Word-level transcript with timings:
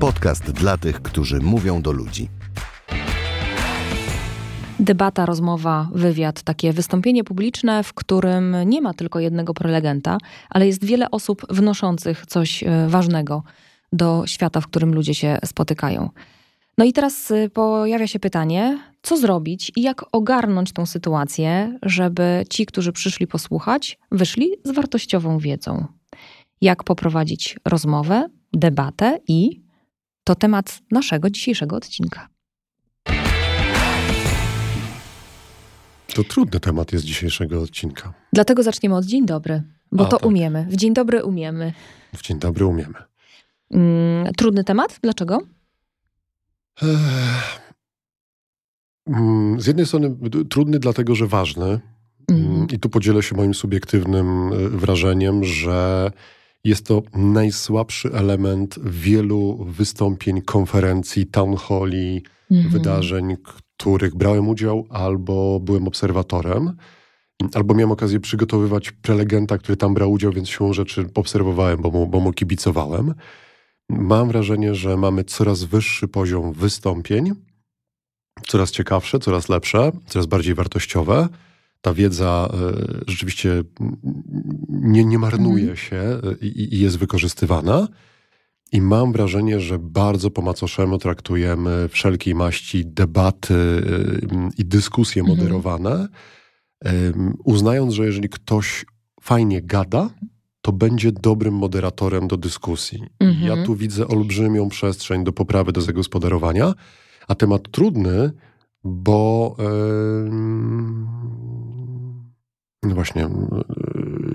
Podcast 0.00 0.50
dla 0.50 0.76
tych, 0.78 1.02
którzy 1.02 1.40
mówią 1.40 1.82
do 1.82 1.92
ludzi. 1.92 2.28
Debata, 4.80 5.26
rozmowa, 5.26 5.88
wywiad, 5.92 6.42
takie 6.42 6.72
wystąpienie 6.72 7.24
publiczne, 7.24 7.82
w 7.82 7.94
którym 7.94 8.56
nie 8.66 8.80
ma 8.82 8.94
tylko 8.94 9.20
jednego 9.20 9.54
prelegenta, 9.54 10.18
ale 10.50 10.66
jest 10.66 10.84
wiele 10.84 11.10
osób 11.10 11.46
wnoszących 11.50 12.26
coś 12.26 12.62
e, 12.62 12.88
ważnego 12.88 13.42
do 13.92 14.26
świata, 14.26 14.60
w 14.60 14.66
którym 14.66 14.94
ludzie 14.94 15.14
się 15.14 15.38
spotykają. 15.44 16.10
No 16.78 16.84
i 16.84 16.92
teraz 16.92 17.30
y, 17.30 17.50
pojawia 17.54 18.06
się 18.06 18.18
pytanie, 18.18 18.78
co 19.02 19.16
zrobić 19.16 19.72
i 19.76 19.82
jak 19.82 20.04
ogarnąć 20.12 20.72
tą 20.72 20.86
sytuację, 20.86 21.78
żeby 21.82 22.44
ci, 22.50 22.66
którzy 22.66 22.92
przyszli 22.92 23.26
posłuchać, 23.26 23.98
wyszli 24.10 24.50
z 24.64 24.70
wartościową 24.70 25.38
wiedzą. 25.38 25.86
Jak 26.60 26.84
poprowadzić 26.84 27.56
rozmowę, 27.64 28.28
debatę 28.52 29.18
i 29.28 29.65
to 30.26 30.34
temat 30.34 30.80
naszego 30.90 31.30
dzisiejszego 31.30 31.76
odcinka. 31.76 32.28
To 36.14 36.24
trudny 36.24 36.60
temat 36.60 36.92
jest 36.92 37.04
dzisiejszego 37.04 37.62
odcinka. 37.62 38.14
Dlatego 38.32 38.62
zaczniemy 38.62 38.96
od 38.96 39.04
dzień 39.04 39.26
dobry, 39.26 39.62
bo 39.92 40.06
A, 40.06 40.08
to 40.08 40.16
tak. 40.16 40.26
umiemy. 40.26 40.66
W 40.70 40.76
dzień 40.76 40.94
dobry 40.94 41.24
umiemy. 41.24 41.72
W 42.14 42.22
dzień 42.22 42.38
dobry 42.38 42.66
umiemy. 42.66 42.94
Mm, 43.70 44.32
trudny 44.34 44.64
temat? 44.64 44.98
Dlaczego? 45.02 45.40
Mm, 49.06 49.60
z 49.60 49.66
jednej 49.66 49.86
strony 49.86 50.16
trudny, 50.50 50.78
dlatego 50.78 51.14
że 51.14 51.26
ważny. 51.26 51.80
Mm. 52.30 52.66
I 52.72 52.78
tu 52.78 52.88
podzielę 52.88 53.22
się 53.22 53.36
moim 53.36 53.54
subiektywnym 53.54 54.52
e, 54.52 54.68
wrażeniem, 54.68 55.44
że 55.44 56.10
jest 56.66 56.86
to 56.86 57.02
najsłabszy 57.14 58.12
element 58.12 58.78
wielu 58.84 59.64
wystąpień, 59.64 60.42
konferencji, 60.42 61.26
town 61.26 61.56
halli, 61.56 62.22
-hmm. 62.50 62.68
wydarzeń, 62.68 63.36
których 63.76 64.14
brałem 64.14 64.48
udział 64.48 64.86
albo 64.90 65.60
byłem 65.60 65.88
obserwatorem, 65.88 66.76
albo 67.54 67.74
miałem 67.74 67.90
okazję 67.90 68.20
przygotowywać 68.20 68.92
prelegenta, 68.92 69.58
który 69.58 69.76
tam 69.76 69.94
brał 69.94 70.12
udział, 70.12 70.32
więc 70.32 70.48
siłą 70.48 70.72
rzeczy 70.72 71.06
obserwowałem, 71.14 71.82
bo 71.82 71.90
mu, 71.90 72.06
bo 72.06 72.20
mu 72.20 72.32
kibicowałem. 72.32 73.14
Mam 73.88 74.28
wrażenie, 74.28 74.74
że 74.74 74.96
mamy 74.96 75.24
coraz 75.24 75.64
wyższy 75.64 76.08
poziom 76.08 76.52
wystąpień, 76.52 77.32
coraz 78.46 78.70
ciekawsze, 78.70 79.18
coraz 79.18 79.48
lepsze, 79.48 79.92
coraz 80.06 80.26
bardziej 80.26 80.54
wartościowe. 80.54 81.28
Ta 81.86 81.94
wiedza 81.94 82.48
y, 83.00 83.04
rzeczywiście 83.06 83.62
nie, 84.68 85.04
nie 85.04 85.18
marnuje 85.18 85.70
mhm. 85.70 85.76
się 85.76 85.96
e, 85.96 86.46
i, 86.46 86.74
i 86.74 86.80
jest 86.80 86.98
wykorzystywana. 86.98 87.88
I 88.72 88.80
mam 88.80 89.12
wrażenie, 89.12 89.60
że 89.60 89.78
bardzo 89.78 90.30
po 90.30 90.42
macoszemu 90.42 90.98
traktujemy 90.98 91.88
wszelkiej 91.88 92.34
maści 92.34 92.86
debaty 92.86 93.54
y, 93.54 94.28
i 94.58 94.64
dyskusje 94.64 95.22
mhm. 95.22 95.38
moderowane, 95.38 96.08
uznając, 97.44 97.94
że 97.94 98.04
jeżeli 98.04 98.28
ktoś 98.28 98.84
fajnie 99.20 99.62
gada, 99.62 100.10
to 100.60 100.72
będzie 100.72 101.12
dobrym 101.12 101.54
moderatorem 101.54 102.28
do 102.28 102.36
dyskusji. 102.36 103.02
Mhm. 103.20 103.46
Ja 103.46 103.64
tu 103.64 103.76
widzę 103.76 104.08
olbrzymią 104.08 104.68
przestrzeń 104.68 105.24
do 105.24 105.32
poprawy, 105.32 105.72
do 105.72 105.80
zagospodarowania, 105.80 106.74
a 107.28 107.34
temat 107.34 107.70
trudny, 107.70 108.30
bo 108.84 109.56
yy, 109.58 110.30
no 112.86 112.94
właśnie, 112.94 113.22
yy, 113.22 113.28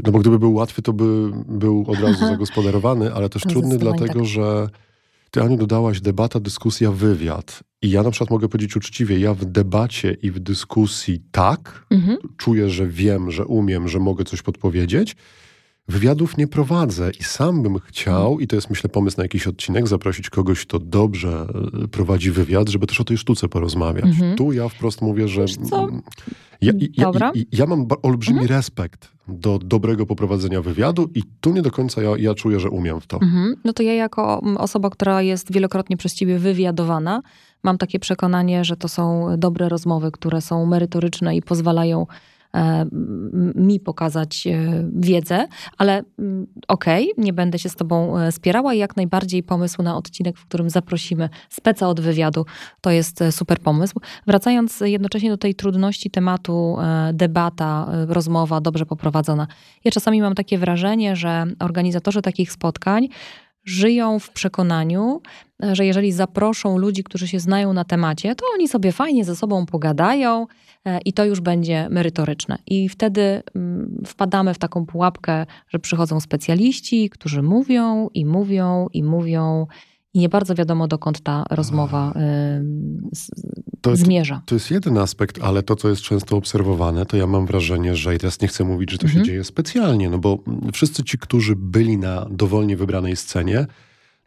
no 0.03 0.11
bo 0.11 0.19
gdyby 0.19 0.39
był 0.39 0.53
łatwy, 0.53 0.81
to 0.81 0.93
by 0.93 1.31
był 1.47 1.85
od 1.87 1.99
razu 1.99 2.19
zagospodarowany, 2.19 3.13
ale 3.13 3.29
też 3.29 3.43
trudny 3.43 3.77
dlatego, 3.77 4.13
tak. 4.13 4.25
że 4.25 4.69
ty, 5.31 5.41
Aniu, 5.41 5.57
dodałaś 5.57 6.01
debata, 6.01 6.39
dyskusja, 6.39 6.91
wywiad. 6.91 7.63
I 7.81 7.89
ja 7.89 8.03
na 8.03 8.11
przykład 8.11 8.29
mogę 8.29 8.49
powiedzieć 8.49 8.75
uczciwie, 8.75 9.19
ja 9.19 9.33
w 9.33 9.45
debacie 9.45 10.17
i 10.21 10.31
w 10.31 10.39
dyskusji 10.39 11.21
tak, 11.31 11.85
mhm. 11.89 12.17
czuję, 12.37 12.69
że 12.69 12.87
wiem, 12.87 13.31
że 13.31 13.45
umiem, 13.45 13.87
że 13.87 13.99
mogę 13.99 14.23
coś 14.23 14.41
podpowiedzieć, 14.41 15.15
Wywiadów 15.91 16.37
nie 16.37 16.47
prowadzę 16.47 17.11
i 17.19 17.23
sam 17.23 17.63
bym 17.63 17.79
chciał, 17.79 18.39
i 18.39 18.47
to 18.47 18.55
jest 18.55 18.69
myślę 18.69 18.89
pomysł 18.89 19.17
na 19.17 19.23
jakiś 19.23 19.47
odcinek, 19.47 19.87
zaprosić 19.87 20.29
kogoś, 20.29 20.65
kto 20.65 20.79
dobrze 20.79 21.47
e, 21.83 21.87
prowadzi 21.87 22.31
wywiad, 22.31 22.69
żeby 22.69 22.87
też 22.87 23.01
o 23.01 23.03
tej 23.03 23.17
sztuce 23.17 23.47
porozmawiać. 23.47 24.05
Mhm. 24.05 24.35
Tu 24.35 24.51
ja 24.51 24.69
wprost 24.69 25.01
mówię, 25.01 25.27
że 25.27 25.45
ja, 26.61 26.73
ja, 26.97 27.11
ja, 27.19 27.31
ja, 27.51 27.65
mam 27.65 27.87
olbrzymi 28.01 28.39
mhm. 28.39 28.57
respekt 28.57 29.11
do 29.27 29.59
dobrego 29.59 30.05
poprowadzenia 30.05 30.61
wywiadu 30.61 31.09
i 31.15 31.23
tu 31.41 31.53
nie 31.53 31.61
do 31.61 31.71
końca 31.71 32.01
ja, 32.17 32.33
czuję, 32.33 32.59
że 32.59 32.69
umiem 32.69 33.01
w 33.01 33.07
to. 33.07 33.21
Mhm. 33.21 33.55
No 33.63 33.73
to 33.73 33.83
ja 33.83 33.93
jako 33.93 34.41
osoba, 34.57 34.89
która 34.89 35.21
jest 35.21 35.53
wielokrotnie 35.53 35.97
przez 35.97 36.13
ciebie 36.13 36.39
wywiadowana, 36.39 37.21
mam 37.63 37.77
takie 37.77 37.99
przekonanie, 37.99 38.65
że 38.65 38.77
to 38.77 38.87
są 38.87 39.27
dobre 39.37 39.69
rozmowy, 39.69 40.11
które 40.11 40.41
są 40.41 40.65
merytoryczne 40.65 41.35
i 41.35 41.41
pozwalają 41.41 42.07
mi 43.55 43.79
pokazać 43.79 44.47
e, 44.47 44.83
wiedzę, 44.93 45.47
ale 45.77 46.03
mm, 46.19 46.47
okej, 46.67 47.11
okay, 47.11 47.23
nie 47.25 47.33
będę 47.33 47.59
się 47.59 47.69
z 47.69 47.75
tobą 47.75 48.17
e, 48.19 48.31
spierała 48.31 48.73
i 48.73 48.77
jak 48.77 48.95
najbardziej 48.95 49.43
pomysł 49.43 49.83
na 49.83 49.97
odcinek, 49.97 50.37
w 50.37 50.45
którym 50.45 50.69
zaprosimy 50.69 51.29
speca 51.49 51.87
od 51.87 51.99
wywiadu, 51.99 52.45
to 52.81 52.91
jest 52.91 53.23
super 53.31 53.59
pomysł. 53.59 53.99
Wracając 54.27 54.79
jednocześnie 54.79 55.29
do 55.29 55.37
tej 55.37 55.55
trudności 55.55 56.11
tematu, 56.11 56.77
debata, 57.13 57.87
rozmowa 58.07 58.61
dobrze 58.61 58.85
poprowadzona. 58.85 59.47
Ja 59.83 59.91
czasami 59.91 60.21
mam 60.21 60.35
takie 60.35 60.57
wrażenie, 60.57 61.15
że 61.15 61.45
organizatorzy 61.59 62.21
takich 62.21 62.51
spotkań 62.51 63.07
żyją 63.63 64.19
w 64.19 64.29
przekonaniu, 64.29 65.21
że 65.71 65.85
jeżeli 65.85 66.11
zaproszą 66.11 66.77
ludzi, 66.77 67.03
którzy 67.03 67.27
się 67.27 67.39
znają 67.39 67.73
na 67.73 67.83
temacie, 67.83 68.35
to 68.35 68.45
oni 68.53 68.67
sobie 68.67 68.91
fajnie 68.91 69.25
ze 69.25 69.35
sobą 69.35 69.65
pogadają 69.65 70.47
e, 70.85 70.99
i 71.05 71.13
to 71.13 71.25
już 71.25 71.41
będzie 71.41 71.87
merytoryczne. 71.89 72.57
I 72.67 72.89
wtedy 72.89 73.43
mm, 73.55 74.03
wpadamy 74.05 74.53
w 74.53 74.57
taką 74.57 74.85
pułapkę, 74.85 75.45
że 75.69 75.79
przychodzą 75.79 76.19
specjaliści, 76.19 77.09
którzy 77.09 77.41
mówią 77.41 78.09
i 78.13 78.25
mówią 78.25 78.87
i 78.93 79.03
mówią 79.03 79.67
i 80.13 80.19
nie 80.19 80.29
bardzo 80.29 80.55
wiadomo, 80.55 80.87
dokąd 80.87 81.21
ta 81.21 81.43
rozmowa 81.49 82.13
to, 83.81 83.95
zmierza. 83.95 84.41
To, 84.45 84.55
jest 84.55 84.71
jeden 84.71 84.97
aspekt, 84.97 85.39
ale 85.41 85.63
to, 85.63 85.75
co 85.75 85.89
jest 85.89 86.01
często 86.01 86.37
obserwowane, 86.37 87.05
to 87.05 87.17
ja 87.17 87.27
mam 87.27 87.45
wrażenie, 87.45 87.95
że 87.95 88.15
i 88.15 88.17
teraz 88.17 88.41
nie 88.41 88.47
chcę 88.47 88.63
mówić, 88.63 88.91
że 88.91 88.97
to 88.97 89.05
mhm. 89.05 89.25
się 89.25 89.31
dzieje 89.31 89.43
specjalnie, 89.43 90.09
no 90.09 90.17
bo 90.17 90.43
wszyscy 90.73 91.03
ci, 91.03 91.17
którzy 91.17 91.55
byli 91.55 91.97
na 91.97 92.25
dowolnie 92.31 92.77
wybranej 92.77 93.15
scenie, 93.15 93.65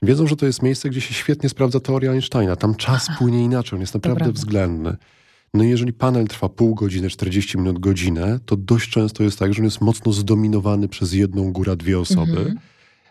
wiedzą, 0.03 0.27
że 0.27 0.37
to 0.37 0.47
jest 0.47 0.63
miejsce, 0.63 0.91
gdzie 0.91 1.01
się 1.01 1.15
świetnie 1.15 1.49
sprawdza 1.49 1.81
teoria 1.81 2.13
Einsteina. 2.13 2.57
Tam 2.57 2.75
czas 2.75 3.09
płynie 3.19 3.45
inaczej, 3.45 3.77
on 3.77 3.81
jest 3.81 3.95
naprawdę 3.95 4.33
względny. 4.33 4.97
No 5.55 5.65
i 5.65 5.69
jeżeli 5.69 5.93
panel 5.93 6.29
trwa 6.29 6.49
pół 6.49 6.75
godziny, 6.75 7.11
40 7.11 7.59
minut, 7.59 7.79
godzinę, 7.79 8.39
to 8.47 8.57
dość 8.57 8.91
często 8.91 9.23
jest 9.23 9.39
tak, 9.39 9.55
że 9.55 9.61
on 9.61 9.65
jest 9.65 9.81
mocno 9.81 10.13
zdominowany 10.13 10.89
przez 10.89 11.13
jedną, 11.13 11.53
góra 11.53 11.77
dwie 11.77 11.99
osoby. 11.99 12.39
Mhm. 12.39 12.59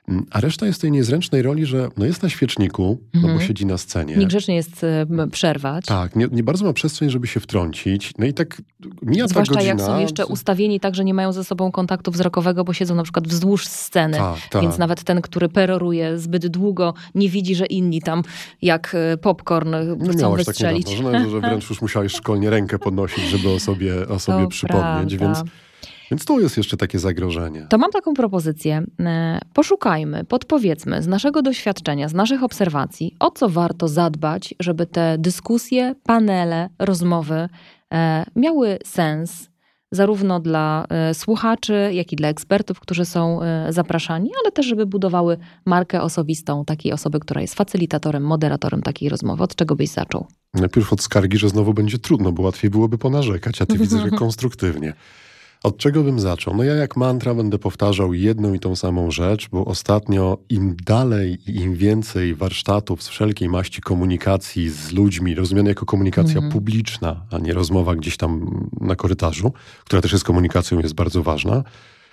Mm, 0.08 0.26
a 0.32 0.40
reszta 0.40 0.66
jest 0.66 0.82
tej 0.82 0.92
niezręcznej 0.92 1.42
roli, 1.42 1.66
że 1.66 1.90
no 1.98 2.06
jest 2.06 2.24
na 2.24 2.30
świeczniku, 2.30 2.84
mhm. 2.84 3.00
no 3.14 3.22
bo 3.22 3.28
mhm. 3.28 3.48
siedzi 3.48 3.66
na 3.66 3.78
scenie. 3.78 4.18
Niegrzecznie 4.18 4.56
jest 4.56 4.84
y, 4.84 5.30
przerwać. 5.32 5.86
Tak, 5.86 6.16
nie, 6.16 6.28
nie, 6.32 6.44
bardzo 6.44 6.66
ma 6.66 6.74
przestrzeń, 6.74 7.10
żeby 7.10 7.28
się 7.28 7.40
wtrącić. 7.40 8.12
No 8.18 8.26
i 8.26 8.34
tak 8.34 8.62
mija 9.02 9.28
Zwłaszcza 9.28 9.54
ta 9.54 9.60
godzina. 9.60 9.84
jak 9.84 9.92
są 9.92 10.00
jeszcze 10.00 10.26
ustawieni 10.26 10.80
tak, 10.80 10.96
że 10.96 11.06
nie 11.06 11.14
mają 11.14 11.32
ze 11.32 11.44
sobą 11.44 11.72
kontaktu 11.72 12.12
wzrokowego, 12.12 12.64
bo 12.64 12.74
siedzą 12.74 12.96
na 12.96 13.04
przykład 13.04 13.28
wzdłuż 13.28 13.68
sceny. 13.68 14.18
Tak, 14.18 14.38
tak. 14.50 14.62
Więc 14.62 14.78
nawet 14.78 15.04
ten, 15.04 15.22
który 15.22 15.50
peroruje 15.50 16.18
zbyt 16.20 16.48
długo, 16.48 16.94
nie 17.16 17.30
widzi, 17.30 17.56
że 17.56 17.66
inni 17.66 18.02
tam 18.02 18.24
jak 18.62 18.96
y, 19.14 19.18
popcorn 19.18 19.76
no, 19.98 20.12
chcą 20.12 20.20
miałaś 20.20 20.46
wystrzelić. 20.46 20.88
Tak 20.88 20.98
niedawno, 20.98 21.20
że, 21.20 21.30
że 21.30 21.40
wręcz 21.40 21.70
już 21.70 21.82
musiałeś 21.82 22.14
szkolnie 22.14 22.50
rękę 22.50 22.80
podnosić, 22.80 23.24
żeby 23.24 23.50
o 23.50 23.60
sobie, 23.60 24.08
o 24.08 24.20
sobie 24.20 24.48
przypomnieć. 24.48 25.16
Prawda. 25.18 25.44
Więc 25.44 25.52
więc 26.14 26.26
tu 26.26 26.40
jest 26.40 26.58
jeszcze 26.58 26.78
takie 26.78 27.00
zagrożenie. 27.00 27.68
To 27.70 27.78
mam 27.78 27.92
taką 27.92 28.14
propozycję. 28.14 28.84
E, 29.00 29.40
poszukajmy, 29.54 30.24
podpowiedzmy 30.24 31.04
z 31.04 31.08
naszego 31.08 31.42
doświadczenia, 31.42 32.10
z 32.10 32.14
naszych 32.14 32.44
obserwacji, 32.44 33.16
o 33.20 33.32
co 33.32 33.50
warto 33.50 33.88
zadbać, 33.88 34.56
żeby 34.60 34.86
te 34.86 35.18
dyskusje, 35.18 35.96
panele, 36.04 36.70
rozmowy 36.80 37.50
e, 37.94 38.26
miały 38.36 38.80
sens, 38.86 39.50
zarówno 39.92 40.40
dla 40.40 40.86
e, 40.90 41.14
słuchaczy, 41.14 41.90
jak 41.94 42.14
i 42.14 42.16
dla 42.16 42.28
ekspertów, 42.30 42.80
którzy 42.80 43.06
są 43.06 43.40
zapraszani, 43.70 44.30
ale 44.44 44.52
też, 44.52 44.66
żeby 44.66 44.86
budowały 44.86 45.38
markę 45.66 46.02
osobistą 46.02 46.66
takiej 46.66 46.94
osoby, 46.94 47.20
która 47.20 47.42
jest 47.42 47.56
facylitatorem, 47.56 48.24
moderatorem 48.24 48.82
takiej 48.82 49.10
rozmowy. 49.10 49.44
Od 49.44 49.56
czego 49.56 49.76
byś 49.76 49.90
zaczął? 49.90 50.28
Najpierw 50.54 50.94
od 50.94 51.02
skargi, 51.02 51.38
że 51.38 51.50
znowu 51.50 51.74
będzie 51.74 51.98
trudno, 51.98 52.32
bo 52.32 52.44
łatwiej 52.44 52.70
byłoby 52.72 52.98
ponarzekać, 52.98 53.62
a 53.62 53.66
ty 53.66 53.78
widzę, 53.78 54.00
że 54.00 54.10
konstruktywnie. 54.26 54.94
Od 55.64 55.78
czego 55.78 56.04
bym 56.04 56.20
zaczął? 56.20 56.56
No 56.56 56.64
ja 56.64 56.76
jak 56.76 56.98
mantra 56.98 57.36
będę 57.36 57.60
powtarzał 57.60 58.14
jedną 58.14 58.54
i 58.54 58.60
tą 58.60 58.76
samą 58.76 59.12
rzecz, 59.12 59.50
bo 59.50 59.66
ostatnio 59.66 60.38
im 60.50 60.76
dalej 60.86 61.38
i 61.48 61.56
im 61.56 61.76
więcej 61.76 62.36
warsztatów 62.36 63.04
z 63.04 63.08
wszelkiej 63.08 63.50
maści 63.50 63.82
komunikacji 63.82 64.70
z 64.70 64.92
ludźmi, 64.92 65.36
rozumiane 65.36 65.70
jako 65.70 65.86
komunikacja 65.86 66.38
mm. 66.38 66.52
publiczna, 66.52 67.26
a 67.32 67.38
nie 67.38 67.54
rozmowa 67.54 67.96
gdzieś 67.96 68.18
tam 68.18 68.62
na 68.82 68.96
korytarzu, 68.96 69.54
która 69.86 70.02
też 70.02 70.12
jest 70.12 70.24
komunikacją, 70.24 70.80
jest 70.80 70.96
bardzo 70.96 71.24
ważna, 71.24 71.64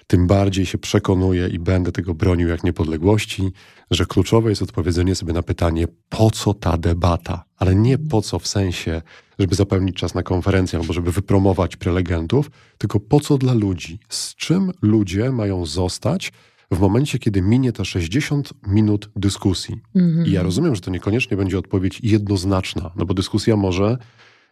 tym 0.06 0.26
bardziej 0.26 0.66
się 0.66 0.78
przekonuję 0.78 1.48
i 1.48 1.58
będę 1.58 1.92
tego 1.92 2.14
bronił 2.14 2.48
jak 2.48 2.64
niepodległości, 2.64 3.52
że 3.90 4.06
kluczowe 4.06 4.50
jest 4.50 4.62
odpowiedzenie 4.62 5.14
sobie 5.14 5.32
na 5.32 5.42
pytanie, 5.42 5.86
po 6.08 6.30
co 6.30 6.54
ta 6.54 6.76
debata, 6.76 7.44
ale 7.56 7.74
nie 7.74 7.98
po 7.98 8.22
co 8.22 8.38
w 8.38 8.46
sensie, 8.46 9.02
żeby 9.40 9.54
zapełnić 9.54 9.96
czas 9.96 10.14
na 10.14 10.22
konferencję 10.22 10.78
albo 10.78 10.92
żeby 10.92 11.12
wypromować 11.12 11.76
prelegentów, 11.76 12.50
tylko 12.78 13.00
po 13.00 13.20
co 13.20 13.38
dla 13.38 13.54
ludzi, 13.54 13.98
z 14.08 14.34
czym 14.34 14.72
ludzie 14.82 15.32
mają 15.32 15.66
zostać 15.66 16.32
w 16.70 16.80
momencie, 16.80 17.18
kiedy 17.18 17.42
minie 17.42 17.72
te 17.72 17.84
60 17.84 18.52
minut 18.66 19.10
dyskusji. 19.16 19.76
Mhm. 19.94 20.26
I 20.26 20.30
ja 20.30 20.42
rozumiem, 20.42 20.74
że 20.74 20.80
to 20.80 20.90
niekoniecznie 20.90 21.36
będzie 21.36 21.58
odpowiedź 21.58 22.00
jednoznaczna, 22.02 22.90
no 22.96 23.04
bo 23.06 23.14
dyskusja 23.14 23.56
może 23.56 23.98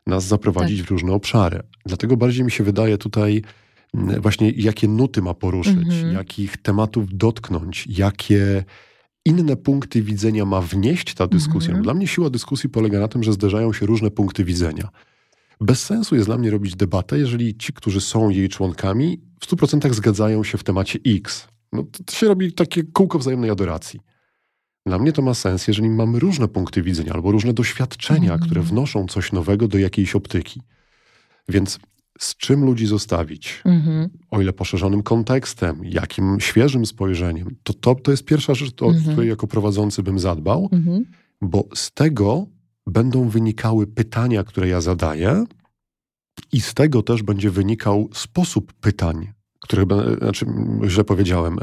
nas 0.07 0.25
zaprowadzić 0.25 0.79
tak. 0.79 0.87
w 0.87 0.91
różne 0.91 1.13
obszary. 1.13 1.61
Dlatego 1.87 2.17
bardziej 2.17 2.45
mi 2.45 2.51
się 2.51 2.65
wydaje 2.65 2.99
tutaj 2.99 3.43
mm, 3.95 4.21
właśnie, 4.21 4.51
jakie 4.51 4.89
nuty 4.89 5.23
ma 5.23 5.35
poruszyć, 5.35 5.77
mhm. 5.77 6.13
jakich 6.13 6.57
tematów 6.57 7.05
dotknąć, 7.11 7.87
jakie 7.87 8.65
inne 9.29 9.57
punkty 9.57 10.03
widzenia 10.03 10.45
ma 10.45 10.61
wnieść 10.61 11.15
ta 11.15 11.27
dyskusja. 11.27 11.69
Mhm. 11.69 11.83
Dla 11.83 11.95
mnie 11.95 12.07
siła 12.07 12.31
dyskusji 12.31 12.69
polega 12.69 13.01
na 13.01 13.09
tym, 13.09 13.23
że 13.23 13.33
zderzają 13.33 13.73
się 13.73 13.87
różne 13.87 14.11
punkty 14.11 14.45
widzenia. 14.45 14.89
Bez 15.61 15.83
sensu 15.83 16.15
jest 16.15 16.29
dla 16.29 16.39
mnie 16.39 16.51
robić 16.51 16.77
debatę, 16.77 17.19
jeżeli 17.19 17.57
ci, 17.57 17.73
którzy 17.73 18.01
są 18.01 18.31
jej 18.31 18.49
członkami, 18.49 19.21
w 19.41 19.47
100% 19.47 19.95
zgadzają 19.95 20.45
się 20.45 20.59
w 20.59 20.65
temacie 20.65 20.99
X. 21.07 21.49
No, 21.73 21.85
to 22.07 22.15
się 22.15 22.29
robi 22.29 22.53
takie 22.53 22.85
kółko 22.85 23.19
wzajemnej 23.19 23.51
adoracji. 23.51 24.01
Dla 24.87 24.99
mnie 24.99 25.13
to 25.13 25.23
ma 25.23 25.35
sens, 25.35 25.69
jeżeli 25.69 25.89
mamy 25.91 26.19
różne 26.19 26.49
punkty 26.49 26.83
widzenia 26.83 27.13
albo 27.13 27.33
różne 27.33 27.53
doświadczenia, 27.53 28.35
mm. 28.35 28.47
które 28.47 28.63
wnoszą 28.63 29.07
coś 29.07 29.33
nowego 29.33 29.69
do 29.69 29.79
jakiejś 29.79 30.15
optyki. 30.15 30.61
Więc 31.49 31.79
z 32.19 32.37
czym 32.37 32.65
ludzi 32.65 32.87
zostawić, 32.87 33.63
mm-hmm. 33.67 34.09
o 34.31 34.41
ile 34.41 34.53
poszerzonym 34.53 35.03
kontekstem, 35.03 35.81
jakim 35.85 36.41
świeżym 36.41 36.87
spojrzeniem, 36.87 37.57
to 37.63 37.75
to, 37.75 37.95
to 37.95 38.11
jest 38.11 38.25
pierwsza 38.25 38.55
rzecz, 38.55 38.83
o 38.83 38.87
mm-hmm. 38.87 39.13
której 39.13 39.29
jako 39.29 39.47
prowadzący 39.47 40.03
bym 40.03 40.19
zadbał, 40.19 40.69
mm-hmm. 40.73 41.01
bo 41.43 41.69
z 41.75 41.91
tego 41.91 42.47
będą 42.87 43.29
wynikały 43.29 43.87
pytania, 43.87 44.45
które 44.45 44.69
ja 44.69 44.81
zadaję, 44.81 45.45
i 46.53 46.61
z 46.61 46.75
tego 46.75 47.03
też 47.03 47.23
będzie 47.23 47.51
wynikał 47.51 48.09
sposób 48.13 48.73
pytań, 48.73 49.33
które, 49.61 49.85
znaczy, 50.19 50.47
źle 50.87 51.05
powiedziałem, 51.05 51.59
y, 51.59 51.63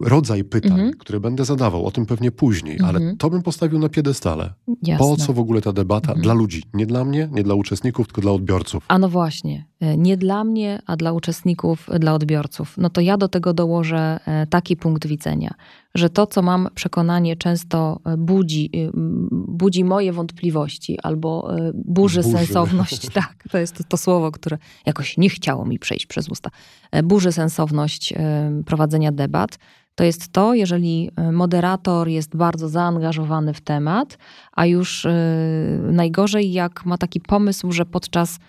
rodzaj 0.00 0.44
pytań, 0.44 0.72
mhm. 0.72 0.92
które 0.92 1.20
będę 1.20 1.44
zadawał, 1.44 1.86
o 1.86 1.90
tym 1.90 2.06
pewnie 2.06 2.30
później, 2.32 2.76
mhm. 2.76 2.96
ale 2.96 3.16
to 3.16 3.30
bym 3.30 3.42
postawił 3.42 3.78
na 3.78 3.88
piedestale. 3.88 4.52
Jasne. 4.82 4.98
Po 4.98 5.16
co 5.16 5.32
w 5.32 5.38
ogóle 5.38 5.60
ta 5.60 5.72
debata? 5.72 6.08
Mhm. 6.08 6.22
Dla 6.22 6.34
ludzi. 6.34 6.62
Nie 6.74 6.86
dla 6.86 7.04
mnie, 7.04 7.28
nie 7.32 7.42
dla 7.42 7.54
uczestników, 7.54 8.06
tylko 8.06 8.20
dla 8.20 8.32
odbiorców. 8.32 8.84
A 8.88 8.98
no 8.98 9.08
właśnie. 9.08 9.64
E, 9.80 9.96
nie 9.96 10.16
dla 10.16 10.44
mnie, 10.44 10.82
a 10.86 10.96
dla 10.96 11.12
uczestników, 11.12 11.88
e, 11.90 11.98
dla 11.98 12.14
odbiorców. 12.14 12.74
No 12.78 12.90
to 12.90 13.00
ja 13.00 13.16
do 13.16 13.28
tego 13.28 13.52
dołożę 13.52 14.20
e, 14.26 14.46
taki 14.46 14.76
punkt 14.76 15.06
widzenia, 15.06 15.54
że 15.94 16.10
to, 16.10 16.26
co 16.26 16.42
mam 16.42 16.68
przekonanie, 16.74 17.36
często 17.36 18.00
budzi, 18.18 18.70
budzi 19.32 19.84
moje 19.84 20.12
wątpliwości 20.12 20.98
albo 21.02 21.48
burzy, 21.74 22.20
burzy. 22.20 22.22
sensowność. 22.22 23.08
tak, 23.14 23.44
to 23.50 23.58
jest 23.58 23.76
to, 23.76 23.84
to 23.84 23.96
słowo, 23.96 24.30
które 24.30 24.58
jakoś 24.86 25.16
nie 25.18 25.30
chciało 25.30 25.64
mi 25.64 25.78
przejść 25.78 26.06
przez 26.06 26.28
usta. 26.28 26.50
Burzy 27.02 27.32
sensowność 27.32 28.14
prowadzenia 28.66 29.12
debat 29.12 29.58
to 30.00 30.04
jest 30.04 30.32
to, 30.32 30.54
jeżeli 30.54 31.10
e, 31.16 31.32
moderator 31.32 32.08
jest 32.08 32.36
bardzo 32.36 32.68
zaangażowany 32.68 33.54
w 33.54 33.60
temat, 33.60 34.18
a 34.52 34.66
już 34.66 35.06
e, 35.06 35.12
najgorzej, 35.92 36.52
jak 36.52 36.86
ma 36.86 36.98
taki 36.98 37.20
pomysł, 37.20 37.72
że 37.72 37.86
podczas 37.86 38.36
e, 38.36 38.40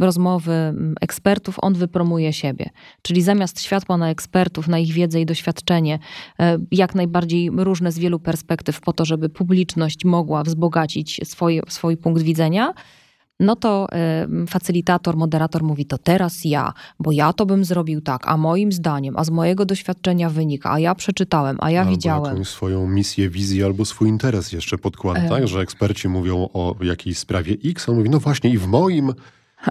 rozmowy 0.00 0.74
ekspertów 1.00 1.56
on 1.62 1.74
wypromuje 1.74 2.32
siebie. 2.32 2.70
Czyli 3.02 3.22
zamiast 3.22 3.62
światła 3.62 3.96
na 3.96 4.10
ekspertów, 4.10 4.68
na 4.68 4.78
ich 4.78 4.92
wiedzę 4.92 5.20
i 5.20 5.26
doświadczenie, 5.26 5.98
jak 6.70 6.94
najbardziej 6.94 7.50
różne 7.56 7.92
z 7.92 7.98
wielu 7.98 8.18
perspektyw, 8.18 8.80
po 8.80 8.92
to, 8.92 9.04
żeby 9.04 9.28
publiczność 9.28 10.04
mogła 10.04 10.42
wzbogacić 10.42 11.20
swoje, 11.24 11.62
swój 11.68 11.96
punkt 11.96 12.22
widzenia, 12.22 12.74
no 13.40 13.56
to 13.56 13.86
y, 14.42 14.46
facylitator, 14.46 15.16
moderator 15.16 15.62
mówi, 15.62 15.86
to 15.86 15.98
teraz 15.98 16.44
ja, 16.44 16.72
bo 16.98 17.12
ja 17.12 17.32
to 17.32 17.46
bym 17.46 17.64
zrobił 17.64 18.00
tak, 18.00 18.28
a 18.28 18.36
moim 18.36 18.72
zdaniem, 18.72 19.16
a 19.16 19.24
z 19.24 19.30
mojego 19.30 19.64
doświadczenia 19.64 20.30
wynika, 20.30 20.72
a 20.72 20.78
ja 20.78 20.94
przeczytałem, 20.94 21.56
a 21.60 21.70
ja 21.70 21.80
albo 21.80 21.90
widziałem. 21.90 22.32
jakąś 22.32 22.48
swoją 22.48 22.88
misję, 22.88 23.28
wizję 23.28 23.64
albo 23.64 23.84
swój 23.84 24.08
interes 24.08 24.52
jeszcze 24.52 24.78
podkłada, 24.78 25.20
e... 25.20 25.28
tak? 25.28 25.48
Że 25.48 25.60
eksperci 25.60 26.08
mówią 26.08 26.48
o 26.52 26.74
jakiejś 26.82 27.18
sprawie 27.18 27.56
X, 27.64 27.88
on 27.88 27.96
mówi, 27.96 28.10
no 28.10 28.20
właśnie 28.20 28.50
i 28.50 28.58
w 28.58 28.66
moim 28.66 29.12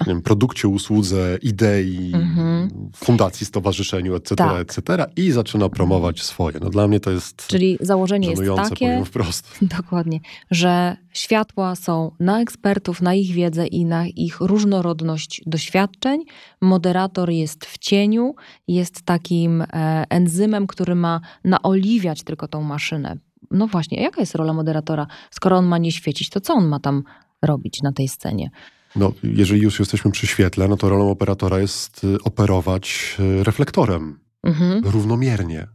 wiem, 0.07 0.21
produkcie, 0.21 0.67
usłudze, 0.67 1.37
idei, 1.41 2.11
mm-hmm. 2.13 2.67
fundacji, 2.95 3.45
stowarzyszeniu, 3.45 4.15
etc., 4.15 4.35
tak. 4.35 4.59
etc. 4.59 5.05
i 5.15 5.31
zaczyna 5.31 5.69
promować 5.69 6.23
swoje. 6.23 6.59
No 6.61 6.69
dla 6.69 6.87
mnie 6.87 6.99
to 6.99 7.11
jest 7.11 7.47
Czyli 7.47 7.77
założenie 7.81 8.29
jest 8.29 8.41
takie, 8.55 8.85
powiem 8.85 9.05
wprost. 9.05 9.57
Dokładnie, 9.77 10.19
że 10.51 10.97
światła 11.13 11.75
są 11.75 12.11
na 12.19 12.41
ekspertów, 12.41 13.01
na 13.01 13.13
ich 13.13 13.33
wiedzę 13.33 13.67
i 13.67 13.85
na 13.85 14.07
ich 14.07 14.39
różnorodność 14.39 15.41
doświadczeń. 15.45 16.23
Moderator 16.61 17.29
jest 17.29 17.65
w 17.65 17.77
cieniu, 17.77 18.35
jest 18.67 19.01
takim 19.01 19.61
e, 19.61 19.65
enzymem, 20.09 20.67
który 20.67 20.95
ma 20.95 21.21
naoliwiać 21.43 22.23
tylko 22.23 22.47
tą 22.47 22.61
maszynę. 22.61 23.17
No 23.51 23.67
właśnie, 23.67 24.01
jaka 24.01 24.21
jest 24.21 24.35
rola 24.35 24.53
moderatora? 24.53 25.07
Skoro 25.31 25.57
on 25.57 25.65
ma 25.65 25.77
nie 25.77 25.91
świecić, 25.91 26.29
to 26.29 26.41
co 26.41 26.53
on 26.53 26.67
ma 26.67 26.79
tam 26.79 27.03
robić 27.41 27.81
na 27.81 27.91
tej 27.91 28.07
scenie? 28.07 28.49
No, 28.95 29.13
jeżeli 29.23 29.61
już 29.61 29.79
jesteśmy 29.79 30.11
przy 30.11 30.27
świetle, 30.27 30.67
no 30.67 30.77
to 30.77 30.89
rolą 30.89 31.11
operatora 31.11 31.59
jest 31.59 32.03
y, 32.03 32.17
operować 32.23 33.17
y, 33.19 33.43
reflektorem 33.43 34.19
mhm. 34.43 34.85
równomiernie. 34.85 35.67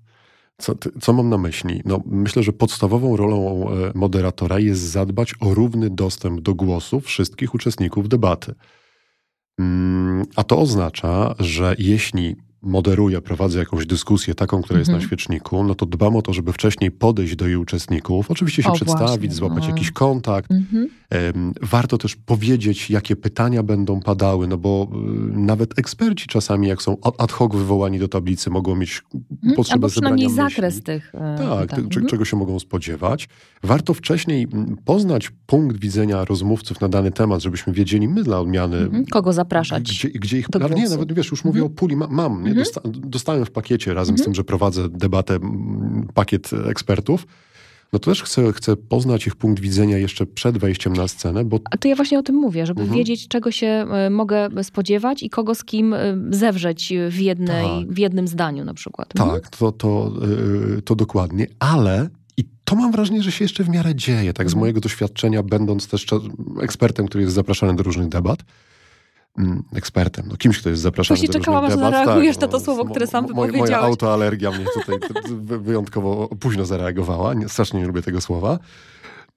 Co, 0.58 0.74
co, 1.00 1.12
mam 1.12 1.28
na 1.28 1.38
myśli? 1.38 1.82
No, 1.84 2.02
myślę, 2.06 2.42
że 2.42 2.52
podstawową 2.52 3.16
rolą 3.16 3.70
e, 3.70 3.92
moderatora 3.94 4.58
jest 4.58 4.80
zadbać 4.80 5.34
o 5.40 5.54
równy 5.54 5.90
dostęp 5.90 6.40
do 6.40 6.54
głosu 6.54 7.00
wszystkich 7.00 7.54
uczestników 7.54 8.08
debaty. 8.08 8.54
Mm, 9.58 10.26
a 10.36 10.44
to 10.44 10.58
oznacza, 10.58 11.34
że 11.38 11.74
jeśli 11.78 12.36
moderuję, 12.62 13.20
prowadzę 13.20 13.58
jakąś 13.58 13.86
dyskusję 13.86 14.34
taką, 14.34 14.62
która 14.62 14.78
jest 14.78 14.90
na 14.90 14.96
mhm. 14.96 15.08
świeczniku, 15.08 15.64
no 15.64 15.74
to 15.74 15.86
dbam 15.86 16.16
o 16.16 16.22
to, 16.22 16.32
żeby 16.32 16.52
wcześniej 16.52 16.90
podejść 16.90 17.36
do 17.36 17.46
jej 17.46 17.56
uczestników, 17.56 18.30
oczywiście 18.30 18.62
się 18.62 18.68
o, 18.68 18.72
przedstawić, 18.72 19.30
właśnie, 19.30 19.34
złapać 19.34 19.62
no. 19.62 19.68
jakiś 19.68 19.90
kontakt. 19.90 20.50
Mhm. 20.50 20.88
Warto 21.62 21.98
też 21.98 22.16
powiedzieć, 22.16 22.90
jakie 22.90 23.16
pytania 23.16 23.62
będą 23.62 24.00
padały, 24.00 24.48
no 24.48 24.56
bo 24.56 24.88
y, 25.34 25.38
nawet 25.38 25.78
eksperci 25.78 26.26
czasami, 26.26 26.68
jak 26.68 26.82
są 26.82 26.96
ad 27.18 27.32
hoc 27.32 27.52
wywołani 27.52 27.98
do 27.98 28.08
tablicy, 28.08 28.50
mogą 28.50 28.76
mieć 28.76 29.02
mhm. 29.14 29.56
potrzebę 29.56 29.74
Albo 29.74 29.88
zebrania 29.88 30.16
myśli. 30.16 30.34
zakres 30.34 30.82
tych 30.82 31.14
e, 31.14 31.38
Tak, 31.38 31.70
tak. 31.70 32.06
Czego 32.08 32.24
się 32.24 32.36
mogą 32.36 32.58
spodziewać. 32.58 33.28
Warto 33.62 33.94
wcześniej 33.94 34.48
poznać 34.84 35.30
punkt 35.46 35.76
widzenia 35.76 36.24
rozmówców 36.24 36.80
na 36.80 36.88
dany 36.88 37.10
temat, 37.10 37.42
żebyśmy 37.42 37.72
wiedzieli 37.72 38.08
my 38.08 38.22
dla 38.22 38.40
odmiany... 38.40 38.88
Kogo 39.10 39.32
zapraszać 39.32 39.82
Gdzie, 39.82 40.08
gdzie 40.08 40.38
ich... 40.38 40.46
Nie, 40.76 40.88
nawet 40.88 41.12
wiesz, 41.12 41.30
już 41.30 41.44
mówię 41.44 41.64
o 41.64 41.70
puli, 41.70 41.96
mam, 41.96 42.44
nie? 42.44 42.54
Dosta 42.56 42.80
dostałem 42.84 43.44
w 43.44 43.50
pakiecie, 43.50 43.94
razem 43.94 44.12
mhm. 44.12 44.22
z 44.22 44.24
tym, 44.24 44.34
że 44.34 44.44
prowadzę 44.44 44.88
debatę, 44.88 45.38
pakiet 46.14 46.50
ekspertów, 46.52 47.26
no 47.92 47.98
to 47.98 48.10
też 48.10 48.22
chcę, 48.22 48.52
chcę 48.52 48.76
poznać 48.76 49.26
ich 49.26 49.36
punkt 49.36 49.60
widzenia 49.62 49.98
jeszcze 49.98 50.26
przed 50.26 50.58
wejściem 50.58 50.92
na 50.92 51.08
scenę, 51.08 51.44
bo... 51.44 51.60
A 51.70 51.76
to 51.76 51.88
ja 51.88 51.96
właśnie 51.96 52.18
o 52.18 52.22
tym 52.22 52.36
mówię, 52.36 52.66
żeby 52.66 52.80
mhm. 52.80 52.98
wiedzieć, 52.98 53.28
czego 53.28 53.50
się 53.50 53.86
y, 54.06 54.10
mogę 54.10 54.48
spodziewać 54.62 55.22
i 55.22 55.30
kogo 55.30 55.54
z 55.54 55.64
kim 55.64 55.94
y, 55.94 56.18
zewrzeć 56.30 56.92
w, 57.10 57.18
jednej, 57.18 57.66
tak. 57.66 57.94
w 57.94 57.98
jednym 57.98 58.28
zdaniu 58.28 58.64
na 58.64 58.74
przykład. 58.74 59.08
Tak, 59.08 59.22
mhm. 59.22 59.42
to, 59.58 59.72
to, 59.72 60.12
y, 60.78 60.82
to 60.82 60.94
dokładnie, 60.94 61.46
ale 61.58 62.08
i 62.36 62.44
to 62.64 62.76
mam 62.76 62.92
wrażenie, 62.92 63.22
że 63.22 63.32
się 63.32 63.44
jeszcze 63.44 63.64
w 63.64 63.68
miarę 63.68 63.94
dzieje, 63.94 64.32
tak 64.32 64.46
z 64.46 64.52
mhm. 64.52 64.60
mojego 64.60 64.80
doświadczenia, 64.80 65.42
będąc 65.42 65.88
też 65.88 66.06
ekspertem, 66.60 67.06
który 67.06 67.24
jest 67.24 67.34
zapraszany 67.34 67.76
do 67.76 67.82
różnych 67.82 68.08
debat, 68.08 68.44
ekspertem, 69.74 70.26
no 70.28 70.36
kimś, 70.36 70.58
kto 70.58 70.68
jest 70.70 70.82
zapraszany 70.82 71.18
Właśnie 71.18 71.32
do 71.32 71.38
czekałam, 71.38 71.64
aż 71.64 71.74
zareagujesz 71.74 72.36
tak, 72.36 72.42
na 72.42 72.48
to 72.48 72.60
słowo, 72.60 72.84
które 72.84 73.06
sam 73.06 73.26
wypowiedziałeś. 73.26 73.70
Moja 73.70 73.80
autoalergia 73.80 74.50
mnie 74.50 74.64
tutaj 74.74 74.98
wyjątkowo 75.60 76.28
późno 76.40 76.64
zareagowała. 76.64 77.34
Strasznie 77.48 77.80
nie 77.80 77.86
lubię 77.86 78.02
tego 78.02 78.20
słowa. 78.20 78.58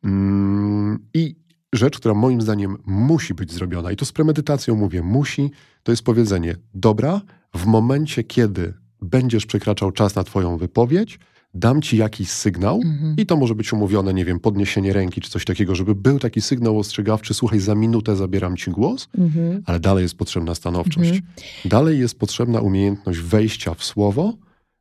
Mm, 0.03 0.99
I 1.13 1.35
rzecz, 1.73 1.99
która 1.99 2.13
moim 2.13 2.41
zdaniem 2.41 2.77
musi 2.85 3.33
być 3.33 3.53
zrobiona, 3.53 3.91
i 3.91 3.95
to 3.95 4.05
z 4.05 4.11
premedytacją 4.11 4.75
mówię, 4.75 5.01
musi, 5.01 5.51
to 5.83 5.91
jest 5.91 6.03
powiedzenie, 6.03 6.55
dobra, 6.73 7.21
w 7.55 7.65
momencie, 7.65 8.23
kiedy 8.23 8.73
będziesz 9.01 9.45
przekraczał 9.45 9.91
czas 9.91 10.15
na 10.15 10.23
twoją 10.23 10.57
wypowiedź, 10.57 11.19
dam 11.53 11.81
ci 11.81 11.97
jakiś 11.97 12.29
sygnał 12.29 12.81
mhm. 12.85 13.15
i 13.17 13.25
to 13.25 13.37
może 13.37 13.55
być 13.55 13.73
umówione, 13.73 14.13
nie 14.13 14.25
wiem, 14.25 14.39
podniesienie 14.39 14.93
ręki 14.93 15.21
czy 15.21 15.29
coś 15.29 15.45
takiego, 15.45 15.75
żeby 15.75 15.95
był 15.95 16.19
taki 16.19 16.41
sygnał 16.41 16.79
ostrzegawczy, 16.79 17.33
słuchaj, 17.33 17.59
za 17.59 17.75
minutę 17.75 18.15
zabieram 18.15 18.57
ci 18.57 18.71
głos, 18.71 19.09
mhm. 19.17 19.63
ale 19.65 19.79
dalej 19.79 20.03
jest 20.03 20.15
potrzebna 20.15 20.55
stanowczość. 20.55 21.09
Mhm. 21.09 21.21
Dalej 21.65 21.99
jest 21.99 22.19
potrzebna 22.19 22.61
umiejętność 22.61 23.19
wejścia 23.19 23.73
w 23.73 23.83
słowo, 23.83 24.33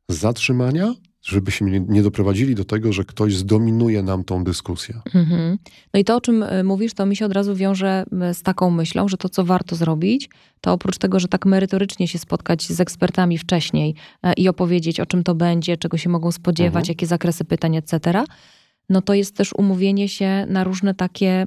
zatrzymania, 0.09 0.93
żebyśmy 1.29 1.79
nie, 1.87 2.03
doprowadzili 2.03 2.55
do 2.55 2.65
tego, 2.65 2.93
że 2.93 3.03
ktoś 3.05 3.35
zdominuje 3.35 4.03
nam 4.03 4.23
tą 4.23 4.43
dyskusję. 4.43 5.01
Mhm. 5.15 5.57
No 5.93 5.99
i 5.99 6.03
to, 6.03 6.15
o 6.15 6.21
czym 6.21 6.43
y, 6.43 6.63
mówisz, 6.63 6.93
to 6.93 7.05
mi 7.05 7.15
się 7.15 7.25
od 7.25 7.33
razu 7.33 7.55
wiąże 7.55 8.05
z 8.33 8.41
taką 8.41 8.69
myślą, 8.71 9.07
że 9.07 9.17
to, 9.17 9.29
co 9.29 9.45
warto 9.45 9.75
zrobić, 9.75 10.29
to 10.61 10.73
oprócz 10.73 10.97
tego, 10.97 11.19
że 11.19 11.27
tak 11.27 11.45
merytorycznie 11.45 12.07
się 12.07 12.19
spotkać 12.19 12.63
z 12.67 12.79
ekspertami 12.81 13.37
wcześniej 13.37 13.95
e, 14.23 14.33
i 14.33 14.49
opowiedzieć, 14.49 14.99
o 14.99 15.05
czym 15.05 15.23
to 15.23 15.35
będzie, 15.35 15.77
czego 15.77 15.97
się 15.97 16.09
mogą 16.09 16.31
spodziewać, 16.31 16.83
Mhm. 16.83 16.91
jakie 16.91 17.07
zakresy 17.07 17.45
pytań, 17.45 17.75
etc., 17.75 18.23
no 18.89 19.01
to 19.01 19.13
jest 19.13 19.35
też 19.35 19.53
umówienie 19.53 20.09
się 20.09 20.45
na 20.49 20.63
różne 20.63 20.93
takie 20.93 21.45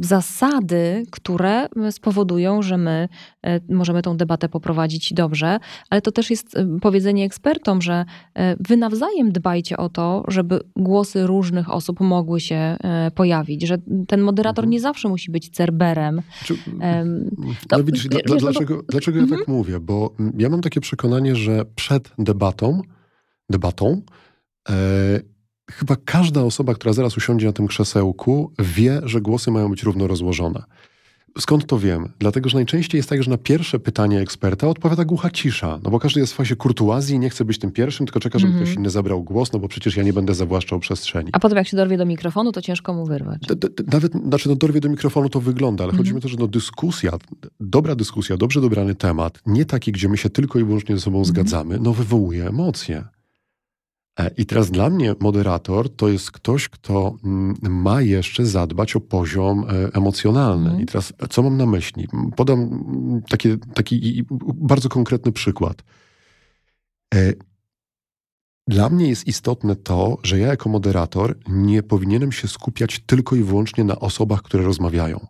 zasady, 0.00 1.06
które 1.10 1.66
spowodują, 1.90 2.62
że 2.62 2.76
my 2.78 3.08
e, 3.46 3.60
możemy 3.68 4.02
tą 4.02 4.16
debatę 4.16 4.48
poprowadzić 4.48 5.12
dobrze, 5.12 5.58
ale 5.90 6.02
to 6.02 6.12
też 6.12 6.30
jest 6.30 6.56
e, 6.56 6.78
powiedzenie 6.82 7.24
ekspertom, 7.24 7.82
że 7.82 8.04
e, 8.34 8.56
wy 8.60 8.76
nawzajem 8.76 9.32
dbajcie 9.32 9.76
o 9.76 9.88
to, 9.88 10.24
żeby 10.28 10.60
głosy 10.76 11.26
różnych 11.26 11.70
osób 11.70 12.00
mogły 12.00 12.40
się 12.40 12.76
pojawić, 13.14 13.62
że 13.66 13.78
ten 14.08 14.20
moderator 14.20 14.64
Mhm. 14.64 14.70
nie 14.70 14.80
zawsze 14.80 15.08
musi 15.08 15.30
być 15.30 15.48
cerberem. 15.50 16.22
Czy, 16.44 16.54
no 16.80 17.54
to- 17.68 17.84
widzisz, 17.84 18.08
dla, 18.08 18.18
wiesz, 18.18 18.26
dla, 18.26 18.34
no 18.34 18.40
to- 18.40 18.46
dlaczego, 18.52 18.82
dlaczego 18.88 19.20
ja 19.20 19.26
tak 19.26 19.48
mówię? 19.48 19.80
Bo 19.80 20.14
mm, 20.20 20.32
ja 20.38 20.48
mam 20.48 20.60
takie 20.62 20.80
przekonanie, 20.80 21.36
że 21.36 21.64
przed 21.74 22.10
debatą, 22.18 22.82
debatą, 23.50 24.02
chyba 25.72 25.96
każda 26.04 26.42
osoba, 26.42 26.74
która 26.74 26.92
zaraz 26.92 27.16
usiądzie 27.16 27.46
na 27.46 27.52
tym 27.52 27.66
krzesełku, 27.66 28.52
wie, 28.58 29.00
że 29.04 29.20
głosy 29.20 29.50
mają 29.50 29.70
być 29.70 29.82
równo 29.82 30.06
rozłożone. 30.06 30.62
Skąd 31.38 31.66
to 31.66 31.78
wiem? 31.78 32.12
Dlatego, 32.18 32.48
że 32.48 32.56
najczęściej 32.58 32.98
jest 32.98 33.08
tak, 33.08 33.22
że 33.22 33.30
na 33.30 33.38
pierwsze 33.38 33.78
pytanie 33.78 34.20
eksperta 34.20 34.68
odpowiada 34.68 35.04
głucha 35.04 35.30
cisza. 35.30 35.78
No 35.84 35.90
bo 35.90 35.98
każdy 35.98 36.20
jest 36.20 36.32
w 36.32 36.36
fazie 36.36 36.56
kurtuazji 36.56 37.16
i 37.16 37.18
nie 37.18 37.30
chce 37.30 37.44
być 37.44 37.58
tym 37.58 37.70
pierwszym, 37.72 38.06
tylko 38.06 38.20
czeka, 38.20 38.38
żeby 38.38 38.50
Mhm. 38.52 38.66
ktoś 38.66 38.76
inny 38.78 38.90
zabrał 38.90 39.22
głos, 39.22 39.52
no 39.52 39.58
bo 39.58 39.68
przecież 39.68 39.96
ja 39.96 40.02
nie 40.02 40.12
będę 40.12 40.34
zawłaszczał 40.34 40.78
przestrzeni. 40.80 41.30
A 41.32 41.38
potem 41.38 41.58
jak 41.58 41.68
się 41.68 41.76
dorwie 41.76 41.96
do 41.96 42.06
mikrofonu, 42.06 42.52
to 42.52 42.62
ciężko 42.62 42.94
mu 42.94 43.06
wyrwać. 43.06 43.40
D- 43.56 43.68
Nawet, 43.92 44.12
znaczy, 44.12 44.48
no 44.48 44.54
dorwie 44.56 44.80
do 44.80 44.88
mikrofonu 44.88 45.28
to 45.28 45.40
wygląda, 45.40 45.84
ale 45.84 45.92
chodzi 45.92 46.10
Mhm. 46.10 46.14
mi 46.14 46.18
o 46.18 46.22
to, 46.22 46.28
że 46.28 46.36
no 46.38 46.46
dyskusja, 46.46 47.12
dobra 47.60 47.94
dyskusja, 47.96 48.36
dobrze 48.36 48.60
dobrany 48.60 48.94
temat, 48.94 49.40
nie 49.46 49.64
taki, 49.64 49.92
gdzie 49.92 50.08
my 50.08 50.16
się 50.16 50.30
tylko 50.30 50.58
i 50.58 50.64
wyłącznie 50.64 50.94
ze 50.96 51.00
sobą 51.02 51.18
Mhm. 51.18 51.34
zgadzamy, 51.34 51.78
no 51.80 51.92
wywołuje 51.92 52.46
emocje. 52.48 53.04
E, 54.18 54.30
I 54.36 54.46
teraz 54.46 54.70
dla 54.70 54.90
mnie 54.90 55.14
moderator 55.20 55.96
to 55.96 56.08
jest 56.08 56.30
ktoś, 56.30 56.68
kto 56.68 57.16
mm, 57.24 57.56
ma 57.62 58.02
jeszcze 58.02 58.46
zadbać 58.46 58.96
o 58.96 59.00
poziom 59.00 59.64
e, 59.68 59.94
emocjonalny. 59.94 60.64
Mhm. 60.66 60.82
I 60.82 60.86
teraz 60.86 61.12
co 61.30 61.42
mam 61.42 61.56
na 61.56 61.66
myśli? 61.66 62.08
Podam 62.36 62.60
mm, 62.60 63.22
taki 63.74 63.94
i- 63.94 64.18
i 64.18 64.24
bardzo 64.54 64.88
konkretny 64.88 65.32
przykład. 65.32 65.82
E, 67.14 67.32
Dla 68.68 68.88
mnie 68.88 69.08
jest 69.08 69.26
istotne 69.26 69.76
to, 69.76 70.18
że 70.22 70.38
ja 70.38 70.46
jako 70.48 70.68
moderator 70.68 71.38
nie 71.48 71.82
powinienem 71.82 72.32
się 72.32 72.48
skupiać 72.48 73.00
tylko 73.06 73.36
i 73.36 73.42
wyłącznie 73.42 73.84
na 73.84 73.98
osobach, 73.98 74.42
które 74.42 74.64
rozmawiają. 74.64 75.26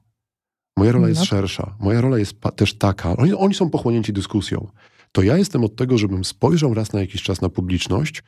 Moja 0.78 0.92
rola 0.92 1.08
jest 1.08 1.20
No. 1.20 1.24
szersza. 1.26 1.76
Moja 1.80 2.00
rola 2.00 2.18
jest 2.18 2.36
też 2.56 2.74
taka. 2.78 3.16
Oni, 3.16 3.34
oni 3.34 3.54
są 3.54 3.70
pochłonięci 3.70 4.12
dyskusją. 4.12 4.68
To 5.12 5.22
ja 5.22 5.36
jestem 5.36 5.64
od 5.64 5.76
tego, 5.76 5.98
żebym 5.98 6.24
spojrzał 6.24 6.74
raz 6.74 6.92
na 6.92 7.00
jakiś 7.00 7.22
czas 7.22 7.40
na 7.40 7.48
publiczność 7.48 8.22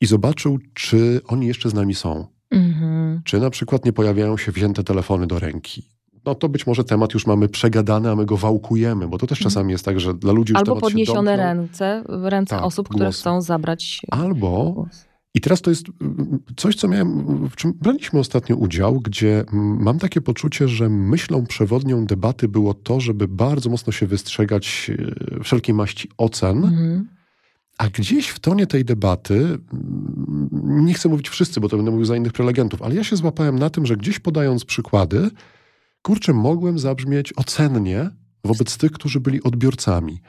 i 0.00 0.06
zobaczył, 0.06 0.58
czy 0.74 1.20
oni 1.26 1.46
jeszcze 1.46 1.70
z 1.70 1.74
nami 1.74 1.94
są. 1.94 2.26
Mhm. 2.50 3.20
Czy 3.24 3.40
na 3.40 3.50
przykład 3.50 3.84
nie 3.84 3.92
pojawiają 3.92 4.36
się 4.36 4.52
wzięte 4.52 4.84
telefony 4.84 5.26
do 5.26 5.38
ręki. 5.38 5.82
No 6.26 6.34
to 6.34 6.48
być 6.48 6.66
może 6.66 6.84
temat 6.84 7.14
już 7.14 7.26
mamy 7.26 7.48
przegadany, 7.48 8.10
a 8.10 8.16
my 8.16 8.26
go 8.26 8.36
wałkujemy, 8.36 9.08
bo 9.08 9.18
to 9.18 9.26
też 9.26 9.38
Mhm. 9.38 9.50
czasami 9.50 9.72
jest 9.72 9.84
tak, 9.84 10.00
że 10.00 10.14
dla 10.14 10.32
ludzi 10.32 10.52
już 10.52 10.58
Albo 10.58 10.70
temat 10.72 10.80
podniesione 10.80 11.36
ręce, 11.36 12.04
ręce 12.08 12.56
Tak, 12.56 12.64
osób, 12.64 12.88
które 12.88 13.10
chcą 13.10 13.42
zabrać 13.42 14.00
Albo 14.10 14.72
głos. 14.72 15.04
I 15.34 15.40
teraz 15.40 15.62
to 15.62 15.70
jest 15.70 15.86
mm, 16.00 16.38
coś, 16.56 16.76
co 16.76 16.88
miałem, 16.88 17.48
w 17.48 17.56
czym 17.56 17.72
braliśmy 17.80 18.20
ostatnio 18.20 18.56
udział, 18.56 19.00
gdzie 19.00 19.44
mam 19.52 19.98
takie 19.98 20.20
poczucie, 20.20 20.68
że 20.68 20.88
myślą 20.88 21.46
przewodnią 21.46 22.06
debaty 22.06 22.48
było 22.48 22.74
to, 22.74 23.00
żeby 23.00 23.28
bardzo 23.28 23.70
mocno 23.70 23.92
się 23.92 24.06
wystrzegać 24.06 24.90
e, 25.38 25.42
wszelkiej 25.44 25.74
maści 25.74 26.08
ocen, 26.18 26.64
Mhm. 26.64 27.08
A 27.82 27.88
gdzieś 27.88 28.28
w 28.28 28.38
tonie 28.38 28.66
tej 28.66 28.84
debaty, 28.84 29.34
mm, 29.34 30.86
nie 30.86 30.94
chcę 30.94 31.08
mówić 31.08 31.28
wszyscy, 31.28 31.60
bo 31.60 31.68
to 31.68 31.76
będę 31.76 31.90
mówił 31.90 32.06
za 32.06 32.16
innych 32.16 32.32
prelegentów, 32.32 32.82
ale 32.82 32.94
ja 32.94 33.04
się 33.04 33.16
złapałem 33.16 33.58
na 33.58 33.70
tym, 33.70 33.86
że 33.86 33.96
gdzieś 33.96 34.18
podając 34.18 34.64
przykłady, 34.64 35.30
kurczę, 36.02 36.32
mogłem 36.32 36.78
zabrzmieć 36.78 37.32
ocennie 37.32 38.10
wobec 38.44 38.76
tych, 38.76 38.92
którzy 38.92 39.20
byli 39.20 39.42
odbiorcami. 39.42 40.20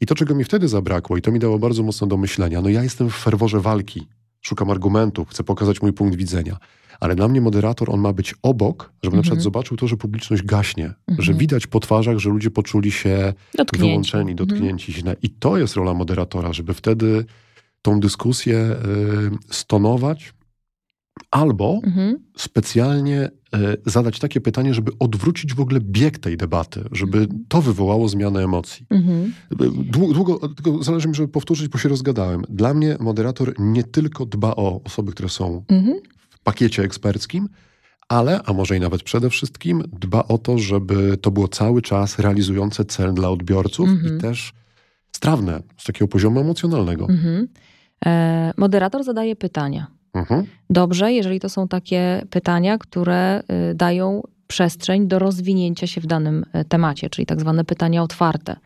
I 0.00 0.06
to, 0.06 0.14
czego 0.14 0.34
mi 0.34 0.44
wtedy 0.44 0.68
zabrakło, 0.68 1.16
i 1.16 1.22
to 1.22 1.32
mi 1.32 1.38
dało 1.38 1.58
bardzo 1.58 1.82
mocno 1.82 2.06
do 2.06 2.16
myślenia, 2.16 2.60
no 2.60 2.68
ja 2.68 2.82
jestem 2.82 3.10
w 3.10 3.14
ferworze 3.14 3.60
walki, 3.60 4.06
szukam 4.40 4.70
argumentów, 4.70 5.28
chcę 5.28 5.44
pokazać 5.44 5.82
mój 5.82 5.92
punkt 5.92 6.16
widzenia. 6.16 6.56
Ale 7.00 7.14
dla 7.16 7.28
mnie 7.28 7.40
moderator, 7.40 7.90
on 7.90 8.00
ma 8.00 8.12
być 8.12 8.34
obok, 8.42 8.92
żeby 9.02 9.16
na 9.16 9.18
Mhm. 9.18 9.22
przykład 9.22 9.42
zobaczył 9.42 9.76
to, 9.76 9.88
że 9.88 9.96
publiczność 9.96 10.42
gaśnie, 10.42 10.84
Mhm. 11.06 11.22
że 11.22 11.34
widać 11.34 11.66
po 11.66 11.80
twarzach, 11.80 12.18
że 12.18 12.30
ludzie 12.30 12.50
poczuli 12.50 12.92
się 12.92 13.32
Dotknięci. 13.54 13.86
wyłączeni, 13.88 14.30
Mhm. 14.30 14.48
dotknięci 14.48 14.92
źle. 14.92 15.16
I 15.22 15.30
to 15.30 15.58
jest 15.58 15.74
rola 15.76 15.94
moderatora, 15.94 16.52
żeby 16.52 16.74
wtedy 16.74 17.24
tą 17.82 18.00
dyskusję 18.00 18.58
y, 18.58 19.54
stonować 19.54 20.34
albo 21.30 21.80
Mhm. 21.84 22.18
specjalnie 22.36 23.30
zadać 23.86 24.18
takie 24.18 24.40
pytanie, 24.40 24.74
żeby 24.74 24.92
odwrócić 24.98 25.54
w 25.54 25.60
ogóle 25.60 25.80
bieg 25.80 26.18
tej 26.18 26.36
debaty, 26.36 26.84
żeby 26.92 27.26
to 27.48 27.62
wywołało 27.62 28.08
zmianę 28.08 28.44
emocji. 28.44 28.86
Mhm. 28.90 29.32
Długo, 29.90 30.14
długo 30.14 30.48
tylko 30.48 30.82
zależy 30.82 31.08
mi, 31.08 31.14
żeby 31.14 31.28
powtórzyć, 31.28 31.68
bo 31.68 31.78
się 31.78 31.88
rozgadałem. 31.88 32.42
Dla 32.48 32.74
mnie 32.74 32.96
moderator 33.00 33.54
nie 33.58 33.84
tylko 33.84 34.26
dba 34.26 34.50
o 34.56 34.80
osoby, 34.84 35.12
które 35.12 35.28
są 35.28 35.64
Mhm. 35.68 36.00
w 36.30 36.38
pakiecie 36.42 36.82
eksperckim, 36.82 37.48
ale, 38.08 38.42
a 38.42 38.52
może 38.52 38.76
i 38.76 38.80
nawet 38.80 39.02
przede 39.02 39.30
wszystkim, 39.30 39.82
dba 40.00 40.24
o 40.24 40.38
to, 40.38 40.58
żeby 40.58 41.16
to 41.16 41.30
było 41.30 41.48
cały 41.48 41.82
czas 41.82 42.18
realizujące 42.18 42.84
cel 42.84 43.14
dla 43.14 43.30
odbiorców 43.30 43.88
Mhm. 43.88 44.18
i 44.18 44.20
też 44.20 44.52
strawne 45.12 45.62
z 45.76 45.84
takiego 45.84 46.08
poziomu 46.08 46.40
emocjonalnego. 46.40 47.06
Mhm. 47.08 47.48
E, 48.06 48.52
moderator 48.56 49.04
zadaje 49.04 49.36
pytania. 49.36 49.86
Mhm. 50.14 50.46
Dobrze, 50.70 51.12
jeżeli 51.12 51.40
to 51.40 51.48
są 51.48 51.68
takie 51.68 52.22
pytania, 52.30 52.78
które 52.78 53.42
y, 53.70 53.74
dają 53.74 54.22
przestrzeń 54.46 55.08
do 55.08 55.18
rozwinięcia 55.18 55.86
się 55.86 56.00
w 56.00 56.06
danym 56.06 56.44
y, 56.54 56.64
temacie, 56.64 57.10
czyli 57.10 57.26
tak 57.26 57.40
zwane 57.40 57.64
pytania 57.64 58.02
otwarte, 58.02 58.56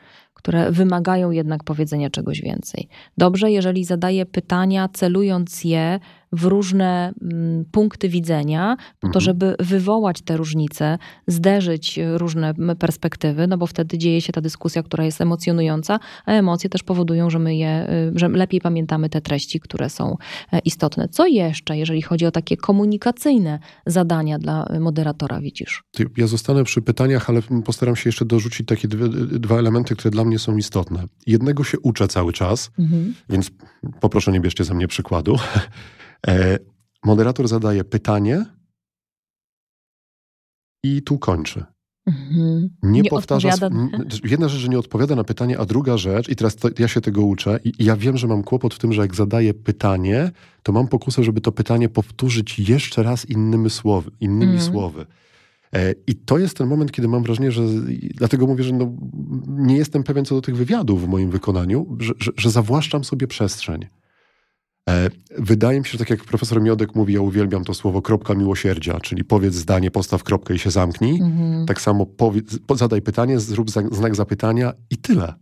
które 0.43 0.73
wymagają 0.73 1.31
jednak 1.31 1.65
powiedzenia 1.65 2.11
czegoś 2.11 2.43
więcej. 2.43 2.89
Dobrze, 3.19 3.51
jeżeli 3.51 3.85
zadaje 3.85 4.27
pytania, 4.27 4.89
celując 4.93 5.65
je 5.65 6.01
w 6.33 6.45
różne 6.45 7.13
mm, 7.23 7.65
punkty 7.73 8.09
widzenia, 8.09 8.77
po 9.01 9.09
to, 9.09 9.19
Mhm. 9.19 9.21
żeby 9.21 9.55
wywołać 9.61 10.23
te 10.23 10.37
różnice, 10.37 10.99
zderzyć 11.27 11.99
y, 11.99 12.19
różne 12.19 12.55
perspektywy, 12.79 13.47
no 13.47 13.59
bo 13.59 13.67
wtedy 13.67 13.99
dzieje 13.99 14.21
się 14.21 14.33
ta 14.33 14.41
dyskusja, 14.41 14.83
która 14.83 15.05
jest 15.05 15.21
emocjonująca, 15.21 15.99
a 16.27 16.33
emocje 16.33 16.71
też 16.71 16.83
powodują, 16.83 17.31
że 17.31 17.39
my 17.39 17.57
je, 17.57 17.87
y, 18.15 18.19
że 18.19 18.29
lepiej 18.29 18.61
pamiętamy 18.61 19.09
te 19.09 19.21
treści, 19.21 19.61
które 19.61 19.91
są 19.91 20.17
e, 20.53 20.59
istotne. 20.59 21.09
Co 21.09 21.27
jeszcze, 21.27 21.77
jeżeli 21.79 22.03
chodzi 22.03 22.27
o 22.27 22.31
takie 22.31 22.57
komunikacyjne 22.57 23.59
zadania 23.87 24.39
dla 24.39 24.67
y, 24.77 24.81
moderatora, 24.81 25.41
widzisz? 25.41 25.85
Ja 26.17 26.27
zostanę 26.27 26.65
przy 26.65 26.83
pytaniach, 26.83 27.31
ale 27.31 27.43
postaram 27.65 27.97
się 27.97 28.09
jeszcze 28.09 28.25
dorzucić 28.25 28.67
takie 28.67 28.89
dwie, 28.89 29.09
dwa 29.39 29.59
elementy, 29.59 29.97
które 29.97 30.11
dla 30.11 30.25
mnie 30.25 30.32
są 30.39 30.57
istotne. 30.57 31.05
Jednego 31.27 31.65
się 31.65 31.81
uczę 31.81 32.09
cały 32.09 32.33
czas, 32.33 32.71
więc 33.29 33.51
poproszę 34.01 34.33
nie 34.33 34.41
bierzcie 34.41 34.65
ze 34.65 34.75
mnie 34.75 34.89
przykładu. 34.89 35.37
E, 36.27 36.59
moderator 37.05 37.49
zadaje 37.49 37.85
pytanie 37.85 38.45
i 40.85 41.03
tu 41.03 41.19
kończy. 41.19 41.65
Mhm. 42.07 42.69
Nie, 42.83 43.01
Nie 43.01 43.11
powtarza. 43.11 43.51
Jedna 44.25 44.49
rzecz, 44.49 44.61
że 44.61 44.69
nie 44.69 44.79
odpowiada 44.79 45.17
na 45.17 45.25
pytanie, 45.25 45.59
a 45.59 45.65
druga 45.65 45.97
rzecz, 45.97 46.29
i 46.29 46.37
teraz 46.37 46.57
to, 46.57 46.69
ja 46.79 46.89
się 46.89 47.01
tego 47.01 47.23
uczę, 47.23 47.61
i, 47.65 47.73
i 47.79 47.85
ja 47.85 47.97
wiem, 47.97 48.17
że 48.17 48.27
mam 48.27 48.43
kłopot 48.43 48.75
w 48.75 48.79
tym, 48.79 48.93
że 48.93 49.03
jak 49.03 49.15
zadaję 49.15 49.55
pytanie, 49.55 50.31
to 50.63 50.73
mam 50.73 50.89
pokusę, 50.89 51.25
żeby 51.25 51.41
to 51.41 51.53
pytanie 51.53 51.89
powtórzyć 51.89 52.59
jeszcze 52.59 53.03
raz 53.03 53.31
innymi 53.31 53.71
słowy. 53.71 54.11
Innymi 54.21 54.53
Mhm. 54.53 54.71
słowy. 54.73 55.07
E, 55.75 55.95
I 56.07 56.15
to 56.17 56.39
jest 56.39 56.57
ten 56.57 56.67
moment, 56.67 56.93
kiedy 56.93 57.09
mam 57.09 57.23
wrażenie, 57.23 57.53
że 57.53 57.63
dlatego 58.15 58.47
mówię, 58.47 58.65
że 58.65 58.73
no, 58.73 58.93
nie 59.49 59.77
jestem 59.77 60.03
pewien 60.03 60.25
co 60.25 60.35
do 60.35 60.41
tych 60.41 60.57
wywiadów 60.57 61.05
w 61.05 61.09
moim 61.09 61.31
wykonaniu, 61.31 61.97
że, 62.01 62.13
że, 62.19 62.31
że 62.37 62.51
zawłaszczam 62.51 63.05
sobie 63.05 63.27
przestrzeń. 63.27 63.87
E, 64.89 65.11
Wydaje 65.39 65.79
mi 65.79 65.85
się, 65.87 65.93
że 65.93 65.99
tak 65.99 66.11
jak 66.11 66.25
profesor 66.25 66.63
Miodek 66.63 66.95
mówi, 66.95 67.15
ja 67.15 67.21
uwielbiam 67.21 67.65
to 67.65 67.75
słowo 67.75 68.03
kropka 68.03 68.35
miłosierdzia, 68.35 69.01
czyli 69.01 69.25
powiedz 69.25 69.55
zdanie, 69.55 69.91
postaw 69.91 70.25
kropkę 70.25 70.55
i 70.55 70.59
się 70.59 70.71
zamknij. 70.71 71.21
Mhm. 71.21 71.67
Tak 71.67 71.81
samo 71.81 72.07
powiedz, 72.07 72.59
po- 72.67 72.77
zadaj 72.77 73.03
pytanie, 73.03 73.41
zrób 73.41 73.71
znak 73.71 74.15
zapytania 74.17 74.73
i 74.91 74.97
tyle. 74.97 75.35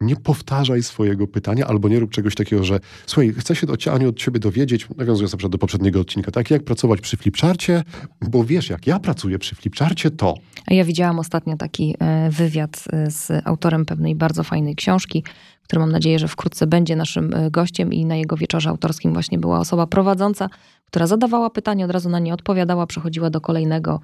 Nie 0.00 0.16
powtarzaj 0.16 0.82
swojego 0.82 1.26
pytania 1.26 1.66
albo 1.66 1.88
nie 1.88 2.00
rób 2.00 2.10
czegoś 2.10 2.34
takiego, 2.34 2.64
że 2.64 2.80
słuchaj, 3.06 3.34
chcę 3.38 3.56
się 3.56 3.66
do, 3.66 3.92
Aniu 3.92 4.08
od 4.08 4.16
ciebie 4.16 4.40
dowiedzieć, 4.40 4.88
nawiązując 4.96 5.32
na 5.32 5.38
przykład 5.38 5.52
do 5.52 5.58
poprzedniego 5.58 6.00
odcinka, 6.00 6.30
tak 6.30 6.50
jak 6.50 6.64
pracować 6.64 7.00
przy 7.00 7.16
flipcharcie, 7.16 7.82
bo 8.20 8.44
wiesz, 8.44 8.70
jak 8.70 8.86
ja 8.86 8.98
pracuję 8.98 9.38
przy 9.38 9.54
flipcharcie, 9.54 10.10
to 10.10 10.34
Ja 10.70 10.84
widziałam 10.84 11.18
ostatnio 11.18 11.56
taki 11.56 11.96
e, 11.98 12.30
wywiad 12.30 12.84
e, 12.92 13.10
z 13.10 13.46
autorem 13.46 13.86
pewnej 13.86 14.14
bardzo 14.14 14.44
fajnej 14.44 14.76
książki, 14.76 15.24
który 15.62 15.80
mam 15.80 15.92
nadzieję, 15.92 16.18
że 16.18 16.28
wkrótce 16.28 16.66
będzie 16.66 16.96
naszym 16.96 17.34
e, 17.34 17.50
gościem 17.50 17.92
i 17.92 18.04
na 18.04 18.16
jego 18.16 18.36
wieczorze 18.36 18.70
autorskim 18.70 19.12
właśnie 19.12 19.38
była 19.38 19.60
osoba 19.60 19.86
prowadząca, 19.86 20.48
która 20.86 21.06
zadawała 21.06 21.50
pytanie, 21.50 21.84
od 21.84 21.90
razu 21.90 22.08
na 22.08 22.18
nie 22.18 22.34
odpowiadała, 22.34 22.86
przechodziła 22.86 23.30
do 23.30 23.40
kolejnego. 23.40 24.00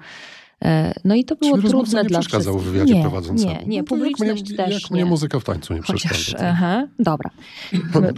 E, 0.61 0.93
no 1.05 1.15
i 1.15 1.23
to 1.25 1.35
było 1.35 1.57
Czyli 1.57 1.69
trudne 1.69 2.03
nie 2.03 2.09
dla 2.09 2.19
przeszkadzał 2.19 2.53
wszystkich. 2.53 2.69
w 2.71 2.73
wywiadzie 2.73 2.93
nie, 2.93 3.01
prowadzącemu. 3.01 3.51
Nie, 3.51 3.65
nie, 3.65 3.77
No 3.81 3.83
publiczność 3.87 4.41
jak 4.41 4.49
mnie, 4.49 4.57
też 4.57 4.81
Jak 4.81 4.91
nie. 4.91 4.95
mnie 4.95 5.05
muzyka 5.05 5.39
w 5.39 5.43
tańcu 5.43 5.73
nie 5.73 5.81
Chociaż, 5.81 6.11
przeszkadza. 6.11 6.47
aha, 6.49 6.87
dobra. 6.99 7.29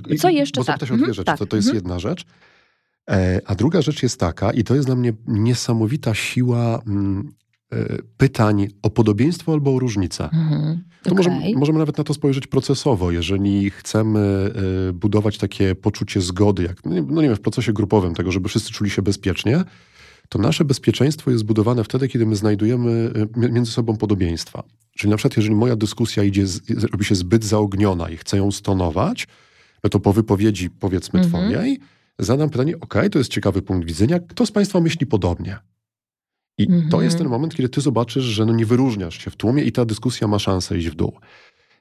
I- 0.10 0.18
Co 0.18 0.30
jeszcze? 0.30 0.62
Bo 0.62 0.66
tak. 0.66 0.74
zapytać 0.76 0.92
o 0.92 0.94
dwie 0.96 1.02
mhm, 1.04 1.14
rzeczy. 1.14 1.26
tak, 1.26 1.40
To, 1.40 1.46
to 1.46 1.56
jest 1.56 1.68
mhm. 1.68 1.84
jedna 1.84 2.00
rzecz. 2.00 2.26
E, 3.10 3.42
a 3.46 3.56
druga 3.56 3.82
rzecz 3.82 4.04
jest 4.04 4.20
taka, 4.20 4.52
i 4.52 4.64
to 4.64 4.76
jest 4.76 4.88
dla 4.88 4.96
mnie 4.96 5.14
niesamowita 5.28 6.14
siła 6.14 6.82
mm, 6.88 7.30
e, 7.72 7.78
pytań 8.18 8.68
o 8.82 8.90
podobieństwo 8.90 9.54
albo 9.54 9.76
o 9.76 9.80
różnicę. 9.80 10.24
Mhm, 10.24 10.84
To 11.04 11.16
może, 11.16 11.30
okej. 11.38 11.56
możemy 11.56 11.80
nawet 11.80 11.98
na 11.98 12.04
to 12.04 12.14
spojrzeć 12.14 12.48
procesowo. 12.48 13.12
Jeżeli 13.12 13.70
chcemy 13.70 14.52
e, 14.90 14.94
budować 14.94 15.38
takie 15.38 15.76
poczucie 15.76 16.22
zgody, 16.22 16.64
jak 16.64 16.86
no 16.86 16.94
nie, 16.94 17.02
no 17.02 17.22
nie 17.22 17.28
wiem, 17.28 17.38
w 17.38 17.42
procesie 17.42 17.74
grupowym, 17.74 18.16
tego, 18.16 18.32
żeby 18.32 18.50
wszyscy 18.50 18.72
czuli 18.72 18.90
się 18.90 19.02
bezpiecznie, 19.02 19.64
to 20.30 20.40
nasze 20.40 20.66
bezpieczeństwo 20.66 21.32
jest 21.32 21.42
zbudowane 21.42 21.84
wtedy, 21.84 22.08
kiedy 22.08 22.26
my 22.26 22.36
znajdujemy 22.36 23.12
mi- 23.36 23.52
między 23.52 23.72
sobą 23.72 23.98
podobieństwa. 23.98 24.64
Czyli 24.98 25.12
na 25.12 25.18
przykład, 25.18 25.38
jeżeli 25.38 25.56
moja 25.56 25.76
dyskusja 25.76 26.24
idzie, 26.24 26.46
robi 26.92 27.06
się 27.06 27.16
zbyt 27.16 27.44
zaogniona 27.46 28.10
i 28.10 28.18
chcę 28.18 28.38
ją 28.38 28.52
stonować, 28.52 29.28
no 29.84 29.90
to 29.90 30.00
po 30.00 30.14
wypowiedzi, 30.14 30.70
powiedzmy, 30.70 31.20
Mhm. 31.20 31.52
twojej, 31.52 31.80
zadam 32.20 32.50
pytanie, 32.50 32.80
ok, 32.80 32.94
to 33.12 33.18
jest 33.20 33.32
ciekawy 33.32 33.62
punkt 33.62 33.88
widzenia, 33.88 34.20
kto 34.20 34.46
z 34.46 34.52
Państwa 34.52 34.82
myśli 34.82 35.06
podobnie? 35.08 35.58
I 36.58 36.68
to 36.68 36.74
Mhm. 36.74 37.04
jest 37.04 37.18
ten 37.18 37.28
moment, 37.30 37.56
kiedy 37.56 37.70
ty 37.70 37.82
zobaczysz, 37.82 38.24
że 38.24 38.46
no 38.46 38.54
nie 38.54 38.66
wyróżniasz 38.66 39.24
się 39.24 39.32
w 39.32 39.36
tłumie 39.36 39.64
i 39.64 39.72
ta 39.72 39.86
dyskusja 39.86 40.28
ma 40.28 40.40
szansę 40.40 40.78
iść 40.78 40.90
w 40.90 40.96
dół. 40.96 41.14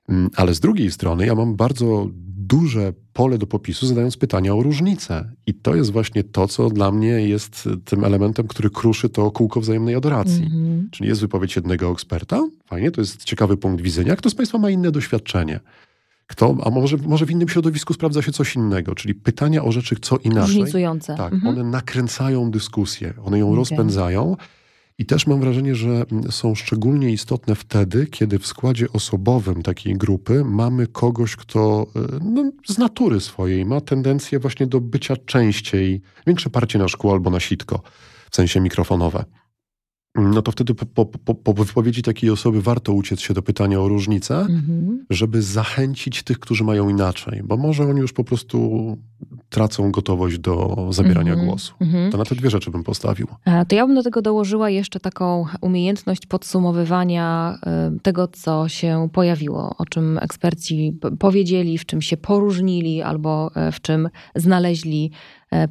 Mm, 0.09 0.31
Ale 0.37 0.55
z 0.55 0.61
drugiej 0.61 0.91
strony 0.91 1.27
ja 1.27 1.35
mam 1.35 1.57
bardzo 1.57 2.09
duże 2.49 2.93
pole 3.13 3.39
do 3.39 3.47
popisu, 3.47 3.87
zadając 3.87 4.17
pytania 4.17 4.55
o 4.55 4.63
różnice. 4.63 5.33
I 5.47 5.55
to 5.55 5.75
jest 5.75 5.93
właśnie 5.93 6.25
to, 6.25 6.49
co 6.49 6.71
dla 6.71 6.91
mnie 6.93 7.09
jest 7.09 7.69
tym 7.85 8.05
elementem, 8.05 8.47
który 8.47 8.71
kruszy 8.71 9.09
to 9.09 9.31
kółko 9.31 9.61
wzajemnej 9.61 9.95
adoracji. 9.95 10.45
Mhm. 10.45 10.89
Czyli 10.91 11.09
jest 11.09 11.21
wypowiedź 11.21 11.57
jednego 11.57 11.91
eksperta, 11.91 12.49
fajnie, 12.67 12.91
to 12.91 13.01
jest 13.01 13.25
ciekawy 13.25 13.57
punkt 13.57 13.83
widzenia. 13.83 14.17
Kto 14.17 14.31
z 14.31 14.35
Państwa 14.35 14.59
ma 14.59 14.71
inne 14.71 14.91
doświadczenie? 14.91 15.61
Kto, 16.27 16.57
a 16.65 16.71
może, 16.71 16.97
może 16.97 17.27
w 17.27 17.31
innym 17.31 17.49
środowisku 17.49 17.95
sprawdza 17.95 18.23
się 18.23 18.33
coś 18.33 18.57
innego, 18.57 18.95
czyli 18.95 19.15
pytania 19.15 19.65
o 19.65 19.73
rzeczy 19.73 19.97
co 20.03 20.17
inaczej. 20.17 20.57
Różnicujące. 20.57 21.17
Tak, 21.17 21.33
Mhm. 21.33 21.59
one 21.59 21.71
nakręcają 21.71 22.51
dyskusję, 22.51 23.15
one 23.25 23.39
ją 23.39 23.47
Okej. 23.47 23.57
rozpędzają. 23.57 24.37
I 24.99 25.07
też 25.07 25.27
mam 25.27 25.41
wrażenie, 25.41 25.75
że 25.75 26.05
są 26.31 26.55
szczególnie 26.55 27.11
istotne 27.13 27.55
wtedy, 27.55 28.07
kiedy 28.07 28.39
w 28.39 28.47
składzie 28.47 28.87
osobowym 28.93 29.63
takiej 29.63 29.95
grupy 29.95 30.45
mamy 30.45 30.87
kogoś, 30.87 31.37
kto 31.37 31.87
y, 31.97 32.01
no, 32.25 32.51
z 32.67 32.79
natury 32.79 33.21
swojej 33.21 33.65
ma 33.65 33.81
tendencję 33.81 34.39
właśnie 34.39 34.67
do 34.67 34.81
bycia 34.81 35.17
częściej, 35.17 36.01
większe 36.27 36.51
parcie 36.51 36.79
na 36.79 36.89
szkło 36.89 37.13
albo 37.13 37.31
na 37.31 37.41
sitko, 37.41 37.83
w 38.31 38.37
sensie 38.37 38.61
mikrofonowe. 38.61 39.25
No 40.17 40.43
to 40.43 40.53
wtedy 40.53 40.75
po, 40.75 40.87
po, 40.87 41.07
po, 41.07 41.35
po 41.35 41.53
wypowiedzi 41.65 42.03
takiej 42.03 42.31
osoby 42.31 42.63
warto 42.63 42.93
uciec 42.93 43.21
się 43.21 43.35
do 43.35 43.43
pytania 43.43 43.81
o 43.81 43.89
różnicę, 43.89 44.37
Mhm. 44.41 45.07
żeby 45.11 45.43
zachęcić 45.43 46.23
tych, 46.23 46.39
którzy 46.39 46.65
mają 46.65 46.89
inaczej, 46.89 47.41
bo 47.45 47.57
może 47.57 47.85
oni 47.85 48.01
już 48.01 48.13
po 48.13 48.25
prostu 48.25 48.97
tracą 49.49 49.91
gotowość 49.91 50.39
do 50.39 50.87
zabierania 50.91 51.33
Mhm. 51.33 51.49
głosu. 51.49 51.75
Mhm. 51.81 52.13
To 52.13 52.19
na 52.19 52.25
te 52.25 52.35
dwie 52.35 52.51
rzeczy 52.51 52.71
bym 52.71 52.85
postawił. 52.85 53.27
To 53.69 53.77
ja 53.77 53.87
bym 53.87 53.95
do 53.95 54.03
tego 54.03 54.23
dołożyła 54.23 54.71
jeszcze 54.71 55.01
taką 55.01 55.47
umiejętność 55.61 56.27
podsumowywania 56.27 57.59
e, 57.67 57.93
tego, 58.03 58.29
co 58.29 58.69
się 58.69 59.09
pojawiło, 59.13 59.75
o 59.79 59.85
czym 59.87 60.19
eksperci 60.19 60.99
powiedzieli, 61.19 61.79
w 61.79 61.87
czym 61.87 62.03
się 62.03 62.17
poróżnili 62.17 63.03
albo 63.03 63.51
e, 63.55 63.73
w 63.73 63.81
czym 63.81 64.09
znaleźli 64.35 65.11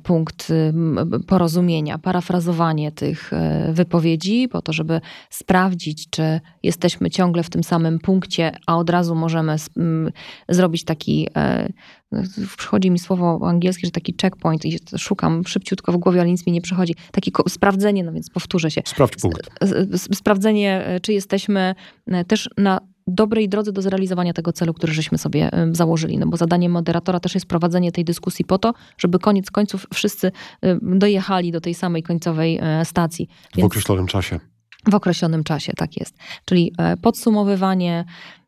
punkt 0.04 0.48
m, 0.50 1.10
porozumienia, 1.28 1.98
parafrazowanie 1.98 2.92
tych 2.92 3.34
e, 3.34 3.70
wypowiedzi, 3.74 4.48
po 4.48 4.62
to, 4.62 4.74
żeby 4.74 5.02
sprawdzić, 5.30 6.10
czy 6.10 6.40
jesteśmy 6.64 7.10
ciągle 7.10 7.44
w 7.44 7.50
tym 7.50 7.64
samym 7.64 8.00
punkcie, 8.00 8.52
a 8.68 8.78
od 8.78 8.90
razu 8.90 9.16
możemy 9.16 9.56
zrobić 10.50 10.84
taki 10.84 11.28
e, 11.36 11.70
przychodzi 12.58 12.92
mi 12.92 13.00
słowo 13.00 13.40
angielskie, 13.50 13.88
że 13.88 13.92
taki 13.92 14.16
checkpoint 14.22 14.66
i 14.66 14.80
szukam 14.98 15.44
szybciutko 15.48 15.92
w 15.92 15.98
głowie, 15.98 16.22
ale 16.22 16.30
nic 16.30 16.48
mi 16.48 16.54
nie 16.54 16.62
przychodzi. 16.62 16.96
Takie 17.12 17.32
sprawdzenie, 17.50 18.04
no 18.04 18.12
więc 18.14 18.30
powtórzę 18.30 18.72
się. 18.72 18.82
Sprawdź 18.86 19.16
punkt. 19.16 19.50
S- 19.62 20.08
Sprawdzenie, 20.18 20.86
e, 20.86 21.00
czy 21.00 21.14
jesteśmy 21.14 21.76
e, 22.08 22.26
też 22.26 22.50
na 22.58 22.80
dobrej 23.08 23.50
drodze 23.50 23.72
do 23.72 23.82
zrealizowania 23.82 24.34
tego 24.34 24.54
celu, 24.54 24.74
który 24.74 24.94
żeśmy 24.94 25.18
sobie 25.18 25.50
założyli. 25.72 26.18
No 26.18 26.28
bo 26.28 26.38
zadaniem 26.38 26.72
moderatora 26.72 27.20
też 27.20 27.34
jest 27.34 27.46
prowadzenie 27.46 27.92
tej 27.92 28.06
dyskusji 28.06 28.46
po 28.46 28.58
to, 28.58 28.74
żeby 28.98 29.20
koniec 29.20 29.52
końców 29.52 29.88
wszyscy 29.94 30.32
dojechali 30.82 31.52
do 31.52 31.62
tej 31.62 31.74
samej 31.74 32.04
końcowej 32.04 32.60
e, 32.62 32.86
stacji. 32.86 33.28
W 33.54 33.58
Więc- 33.58 33.66
określonym 33.66 34.08
czasie. 34.08 34.40
w 34.92 34.96
określonym 34.96 35.44
czasie, 35.44 35.74
tak 35.74 35.98
jest. 35.98 36.18
Czyli 36.46 36.74
e, 36.78 36.98
podsumowywanie 36.98 38.06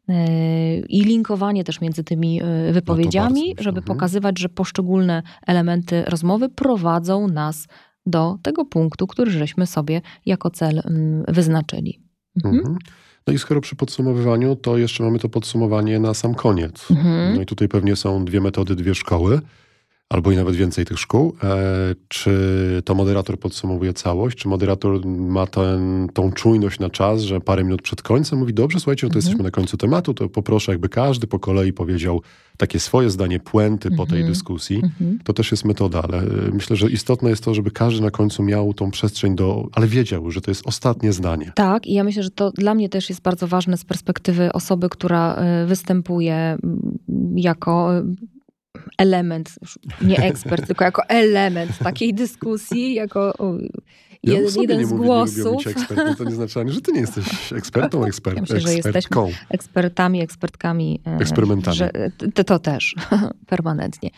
e, 0.09 0.77
i 0.79 1.01
linkowanie 1.03 1.63
też 1.63 1.81
między 1.81 2.03
tymi 2.03 2.41
wypowiedziami, 2.71 3.53
No 3.57 3.63
żeby 3.63 3.79
mhm. 3.79 3.97
pokazywać, 3.97 4.39
że 4.39 4.49
poszczególne 4.49 5.23
elementy 5.47 6.03
rozmowy 6.03 6.49
prowadzą 6.49 7.27
nas 7.27 7.67
do 8.05 8.37
tego 8.41 8.65
punktu, 8.65 9.07
który 9.07 9.31
żeśmy 9.31 9.65
sobie 9.65 10.01
jako 10.25 10.49
cel 10.49 10.81
mm, 10.85 11.23
wyznaczyli. 11.27 12.01
Mhm. 12.35 12.55
Mhm. 12.55 12.77
No 13.27 13.33
i 13.33 13.39
skoro 13.39 13.61
przy 13.61 13.75
podsumowywaniu, 13.75 14.55
to 14.55 14.77
jeszcze 14.77 15.03
mamy 15.03 15.19
to 15.19 15.29
podsumowanie 15.29 15.99
na 15.99 16.13
sam 16.13 16.35
koniec. 16.35 16.91
Mhm. 16.91 17.35
No 17.35 17.41
i 17.41 17.45
tutaj 17.45 17.67
pewnie 17.67 17.95
są 17.95 18.25
dwie 18.25 18.41
metody, 18.41 18.75
dwie 18.75 18.95
szkoły, 18.95 19.39
albo 20.09 20.31
i 20.31 20.35
nawet 20.35 20.55
więcej 20.55 20.85
tych 20.85 20.99
szkół. 20.99 21.35
E, 21.43 21.55
czy 22.07 22.31
to 22.85 22.95
moderator 22.95 23.39
podsumowuje 23.39 23.93
całość, 23.93 24.37
czy 24.37 24.47
moderator 24.47 25.05
ma 25.05 25.47
ten, 25.47 26.07
tą 26.13 26.31
czujność 26.31 26.79
na 26.79 26.89
czas, 26.89 27.21
że 27.21 27.41
parę 27.41 27.63
minut 27.63 27.81
przed 27.81 28.01
końcem 28.01 28.39
mówi, 28.39 28.53
dobrze, 28.53 28.79
słuchajcie, 28.79 29.07
no 29.07 29.09
to 29.09 29.13
Mhm. 29.13 29.25
jesteśmy 29.25 29.43
na 29.43 29.51
końcu 29.51 29.77
tematu, 29.77 30.13
to 30.13 30.29
poproszę, 30.29 30.71
jakby 30.71 30.89
każdy 30.89 31.27
po 31.27 31.39
kolei 31.39 31.73
powiedział 31.73 32.21
takie 32.57 32.79
swoje 32.79 33.09
zdanie, 33.09 33.39
puenty 33.39 33.91
po 33.91 34.05
tej 34.05 34.17
Mhm. 34.17 34.33
dyskusji. 34.33 34.75
Mhm. 34.83 35.19
To 35.23 35.33
też 35.33 35.51
jest 35.51 35.65
metoda, 35.65 36.01
ale 36.01 36.23
y, 36.23 36.51
myślę, 36.53 36.75
że 36.75 36.89
istotne 36.89 37.29
jest 37.29 37.43
to, 37.43 37.53
żeby 37.53 37.71
każdy 37.71 38.01
na 38.01 38.11
końcu 38.11 38.43
miał 38.43 38.73
tą 38.73 38.91
przestrzeń 38.91 39.35
do, 39.35 39.67
ale 39.71 39.87
wiedział, 39.87 40.31
że 40.31 40.41
to 40.41 40.51
jest 40.51 40.67
ostatnie 40.67 41.13
zdanie. 41.13 41.51
Tak, 41.55 41.87
i 41.87 41.93
ja 41.93 42.03
myślę, 42.03 42.23
że 42.23 42.29
to 42.29 42.51
dla 42.51 42.73
mnie 42.73 42.89
też 42.89 43.09
jest 43.09 43.21
bardzo 43.21 43.47
ważne 43.47 43.77
z 43.77 43.85
perspektywy 43.85 44.53
osoby, 44.53 44.89
która 44.89 45.35
e, 45.35 45.65
występuje 45.65 46.57
jako 47.35 47.97
e, 47.97 48.03
element, 48.97 49.56
nie 50.02 50.17
ekspert, 50.17 50.67
tylko 50.67 50.84
jako 50.86 51.02
element 51.10 51.78
takiej 51.78 52.13
dyskusji, 52.13 52.93
jako 52.93 53.34
Ja 54.23 54.34
jeden 54.34 54.80
nie 54.80 54.86
z 54.86 54.91
nie 54.91 54.97
głosów. 54.97 55.58
być 55.58 55.67
ekspertem, 55.67 56.15
to 56.15 56.23
nie 56.23 56.36
znaczy 56.36 56.60
ani, 56.60 56.71
że 56.71 56.82
ty 56.82 56.91
nie 56.91 57.00
jesteś 57.00 57.54
ekspertą, 57.54 58.06
ekspert, 58.06 58.36
Ja 58.36 58.41
myślę, 58.41 58.60
że 58.60 58.69
ekspertką. 58.69 59.32
Ekspertami, 59.50 60.21
ekspertkami. 60.21 61.00
e, 61.08 61.17
Eksperymentami. 61.17 61.78
Że, 61.78 61.91
to, 62.34 62.43
to 62.43 62.60
też, 62.60 62.95
permanentnie. 63.47 64.10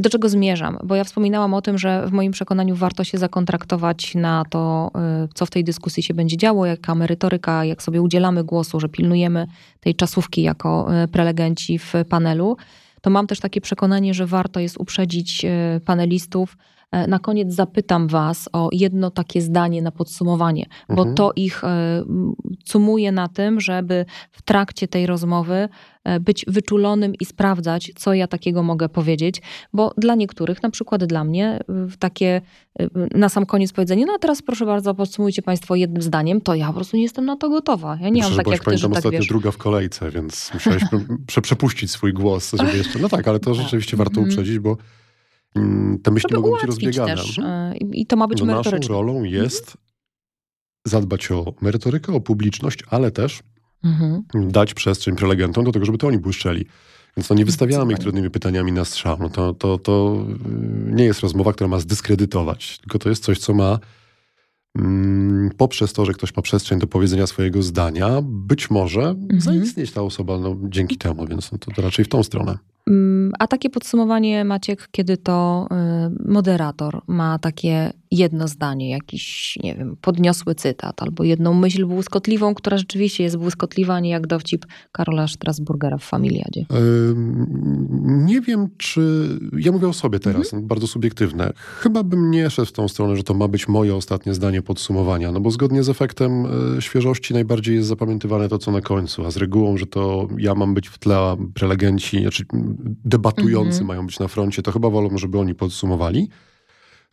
Do 0.00 0.10
czego 0.10 0.28
zmierzam? 0.28 0.78
Bo 0.84 0.94
ja 0.94 1.04
wspominałam 1.04 1.54
o 1.54 1.62
tym, 1.62 1.78
że 1.78 2.06
w 2.06 2.12
moim 2.12 2.32
przekonaniu 2.32 2.76
warto 2.76 3.04
się 3.04 3.18
zakontraktować 3.18 4.14
na 4.14 4.44
to, 4.50 4.90
y, 5.24 5.28
co 5.34 5.46
w 5.46 5.50
tej 5.50 5.64
dyskusji 5.64 6.02
się 6.02 6.14
będzie 6.14 6.36
działo, 6.36 6.66
jaka 6.66 6.94
merytoryka, 6.94 7.64
jak 7.64 7.82
sobie 7.82 8.02
udzielamy 8.02 8.44
głosu, 8.44 8.80
że 8.80 8.88
pilnujemy 8.88 9.46
tej 9.80 9.94
czasówki 9.94 10.42
jako 10.42 10.88
y, 11.04 11.08
prelegenci 11.08 11.78
w 11.78 11.92
panelu. 12.08 12.56
To 13.06 13.10
mam 13.10 13.26
też 13.26 13.40
takie 13.40 13.60
przekonanie, 13.60 14.14
że 14.14 14.26
warto 14.26 14.60
jest 14.60 14.76
uprzedzić 14.80 15.44
y, 15.44 15.80
panelistów. 15.80 16.56
E, 16.92 17.06
Na 17.06 17.18
koniec 17.18 17.54
zapytam 17.54 18.08
Was 18.08 18.48
o 18.52 18.68
jedno 18.72 19.10
takie 19.10 19.40
zdanie 19.40 19.82
na 19.82 19.90
podsumowanie, 19.90 20.66
bo 20.88 20.94
Mhm. 21.02 21.14
to 21.14 21.32
ich 21.36 21.64
e, 21.64 22.02
cumuje 22.64 23.12
na 23.12 23.28
tym, 23.28 23.60
żeby 23.60 24.04
w 24.30 24.42
trakcie 24.42 24.88
tej 24.88 25.06
rozmowy 25.06 25.54
e, 25.54 25.68
być 26.20 26.44
wyczulonym 26.48 27.14
i 27.20 27.24
sprawdzać, 27.24 27.92
co 27.96 28.14
ja 28.14 28.26
takiego 28.26 28.62
mogę 28.62 28.88
powiedzieć, 28.88 29.42
bo 29.72 29.92
dla 29.98 30.14
niektórych, 30.14 30.62
na 30.62 30.70
przykład 30.70 31.04
dla 31.04 31.24
mnie, 31.24 31.60
w 31.68 31.96
takie 31.96 32.40
e, 32.80 32.88
na 33.18 33.28
sam 33.28 33.46
koniec 33.46 33.72
powiedzenie, 33.72 34.06
no 34.06 34.12
a 34.16 34.18
teraz 34.18 34.42
proszę 34.42 34.66
bardzo, 34.66 34.94
podsumujcie 34.94 35.42
Państwo 35.42 35.74
jednym 35.74 36.02
zdaniem, 36.02 36.40
to 36.40 36.54
ja 36.54 36.66
po 36.66 36.72
prostu 36.72 36.96
nie 36.96 37.02
jestem 37.02 37.24
na 37.24 37.36
to 37.36 37.48
gotowa. 37.48 37.98
Ja 38.00 38.08
nie 38.08 38.12
Myślę, 38.12 38.28
mam 38.30 38.36
tak 38.36 38.46
jak 38.52 38.64
ty, 38.64 38.78
że 38.78 38.88
tak 38.88 38.96
ostatnio 38.96 39.18
wiesz. 39.18 39.28
druga 39.28 39.50
w 39.50 39.56
kolejce, 39.56 40.10
więc 40.10 40.50
musiałeś 40.54 40.82
prze, 41.26 41.40
przepuścić 41.46 41.90
swój 41.90 42.12
głos, 42.12 42.52
żeby 42.58 42.76
jeszcze... 42.78 42.98
No 42.98 43.08
tak, 43.08 43.28
ale 43.28 43.40
to 43.40 43.54
rzeczywiście 43.54 43.96
warto 43.96 44.20
Mhm. 44.20 44.28
uprzedzić, 44.28 44.58
bo 44.58 44.76
mm, 45.56 45.98
te 46.02 46.10
myśli 46.10 46.28
Żeby 46.30 46.40
mogą 46.42 46.54
być 46.54 46.64
rozbiegane. 46.64 47.14
też. 47.16 47.38
Mhm. 47.38 47.72
e, 47.72 47.76
I 47.76 48.06
to 48.06 48.16
ma 48.16 48.26
być 48.26 48.40
No 48.40 48.46
naszą 48.46 48.56
merytoryczne. 48.58 48.94
rolą 48.94 49.22
jest 49.22 49.76
zadbać 50.86 51.30
o 51.30 51.54
merytorykę, 51.60 52.12
o 52.12 52.20
publiczność, 52.20 52.78
ale 52.90 53.10
też 53.10 53.40
Mhm. 53.84 54.22
dać 54.34 54.74
przestrzeń 54.74 55.16
prelegentom 55.16 55.64
do 55.64 55.72
tego, 55.72 55.86
żeby 55.86 55.98
to 55.98 56.06
oni 56.06 56.18
błyszczeli. 56.18 56.66
Więc 57.16 57.30
no 57.30 57.36
nie 57.36 57.44
wystawiamy 57.44 57.92
ich 57.92 57.98
trudnymi 57.98 58.30
pytaniami 58.30 58.72
na 58.72 58.84
strzał. 58.84 59.16
No 59.20 59.28
to, 59.30 59.54
to, 59.54 59.78
to 59.78 60.24
y, 60.88 60.92
nie 60.92 61.04
jest 61.04 61.20
rozmowa, 61.20 61.52
która 61.52 61.68
ma 61.68 61.78
zdyskredytować, 61.80 62.78
tylko 62.78 62.98
to 62.98 63.08
jest 63.08 63.24
coś, 63.24 63.38
co 63.38 63.54
ma 63.54 63.78
mm, 64.78 65.50
poprzez 65.56 65.92
to, 65.92 66.04
że 66.06 66.12
ktoś 66.12 66.36
ma 66.36 66.42
przestrzeń 66.42 66.78
do 66.78 66.86
powiedzenia 66.86 67.26
swojego 67.26 67.62
zdania, 67.62 68.20
być 68.22 68.70
może 68.70 69.02
Mhm. 69.02 69.40
zaistnieć 69.40 69.92
ta 69.92 70.02
osoba 70.02 70.38
no, 70.38 70.56
dzięki 70.62 70.96
temu, 70.98 71.26
więc 71.26 71.52
no, 71.52 71.58
to, 71.58 71.70
to 71.70 71.82
raczej 71.82 72.04
w 72.04 72.08
tą 72.08 72.22
stronę. 72.22 72.58
Mm, 72.90 73.32
A 73.38 73.46
takie 73.46 73.70
podsumowanie, 73.70 74.44
Maciek, 74.44 74.88
kiedy 74.90 75.16
to 75.16 75.66
y, 76.26 76.30
moderator 76.32 77.00
ma 77.06 77.38
takie 77.38 77.92
jedno 78.10 78.48
zdanie, 78.48 78.90
jakiś, 78.90 79.54
nie 79.62 79.74
wiem, 79.74 79.96
podniosły 80.00 80.54
cytat 80.54 81.02
albo 81.02 81.24
jedną 81.24 81.54
myśl 81.54 81.86
błyskotliwą, 81.86 82.54
która 82.54 82.78
rzeczywiście 82.78 83.24
jest 83.24 83.36
błyskotliwa, 83.36 84.00
nie 84.00 84.10
jak 84.10 84.26
dowcip 84.26 84.66
Karola 84.92 85.28
Strasburgera 85.28 85.98
w 85.98 86.04
Familiadzie. 86.04 86.66
Nie 88.06 88.40
wiem, 88.40 88.68
czy. 88.78 89.28
Ja 89.58 89.72
mówię 89.72 89.88
o 89.88 89.92
sobie 89.92 90.20
teraz, 90.20 90.46
Mhm. 90.46 90.66
bardzo 90.66 90.86
subiektywne. 90.86 91.52
Chyba 91.78 92.02
bym 92.02 92.30
nie 92.30 92.50
szedł 92.50 92.68
w 92.68 92.72
tą 92.72 92.88
stronę, 92.88 93.16
że 93.16 93.22
to 93.22 93.34
ma 93.34 93.48
być 93.48 93.68
moje 93.68 93.94
ostatnie 93.94 94.34
zdanie 94.34 94.62
podsumowania, 94.62 95.32
no 95.32 95.40
bo 95.40 95.50
zgodnie 95.50 95.82
z 95.82 95.88
efektem 95.88 96.46
e, 96.76 96.82
świeżości 96.82 97.34
najbardziej 97.34 97.76
jest 97.76 97.88
zapamiętywane 97.88 98.48
to, 98.48 98.58
co 98.58 98.70
na 98.72 98.80
końcu, 98.80 99.24
a 99.26 99.30
z 99.30 99.36
regułą, 99.36 99.76
że 99.76 99.86
to 99.86 100.28
ja 100.38 100.54
mam 100.54 100.74
być 100.74 100.88
w 100.88 100.98
tle, 100.98 101.16
a 101.16 101.36
prelegenci, 101.54 102.20
znaczy 102.22 102.44
debatujący 103.04 103.68
Mhm. 103.80 103.86
mają 103.86 104.06
być 104.06 104.18
na 104.18 104.28
froncie, 104.28 104.62
to 104.62 104.72
chyba 104.72 104.90
wolą, 104.90 105.18
żeby 105.18 105.38
oni 105.38 105.54
podsumowali. 105.54 106.28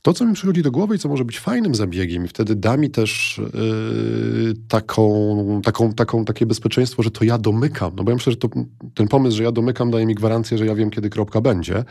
To, 0.01 0.13
co 0.13 0.25
mi 0.25 0.33
przychodzi 0.33 0.61
do 0.61 0.71
głowy 0.71 0.95
i 0.95 0.99
co 0.99 1.09
może 1.09 1.25
być 1.25 1.39
fajnym 1.39 1.75
zabiegiem, 1.75 2.25
i 2.25 2.27
wtedy 2.27 2.55
da 2.55 2.77
mi 2.77 2.89
też 2.89 3.41
yy, 3.53 4.53
taką, 4.67 5.61
taką, 5.63 5.93
taką, 5.93 6.25
takie 6.25 6.45
bezpieczeństwo, 6.45 7.03
że 7.03 7.11
to 7.11 7.25
ja 7.25 7.37
domykam. 7.37 7.91
No 7.95 8.03
bo 8.03 8.11
ja 8.11 8.15
myślę, 8.15 8.31
że 8.31 8.37
to, 8.37 8.49
ten 8.93 9.07
pomysł, 9.07 9.37
że 9.37 9.43
ja 9.43 9.51
domykam, 9.51 9.91
daje 9.91 10.05
mi 10.05 10.15
gwarancję, 10.15 10.57
że 10.57 10.65
ja 10.65 10.75
wiem, 10.75 10.89
kiedy 10.89 11.09
kropka 11.09 11.41
będzie. 11.41 11.83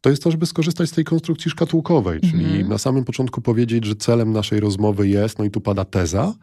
To 0.00 0.10
jest 0.10 0.22
to, 0.22 0.30
żeby 0.30 0.46
skorzystać 0.46 0.88
z 0.88 0.92
tej 0.92 1.04
konstrukcji 1.04 1.50
szkatułkowej, 1.50 2.20
czyli 2.20 2.44
Mhm. 2.44 2.68
na 2.68 2.78
samym 2.78 3.04
początku 3.04 3.40
powiedzieć, 3.40 3.84
że 3.84 3.94
celem 3.96 4.32
naszej 4.32 4.60
rozmowy 4.60 5.08
jest, 5.08 5.38
no 5.38 5.44
i 5.44 5.50
tu 5.50 5.60
pada 5.60 5.84
teza, 5.84 6.34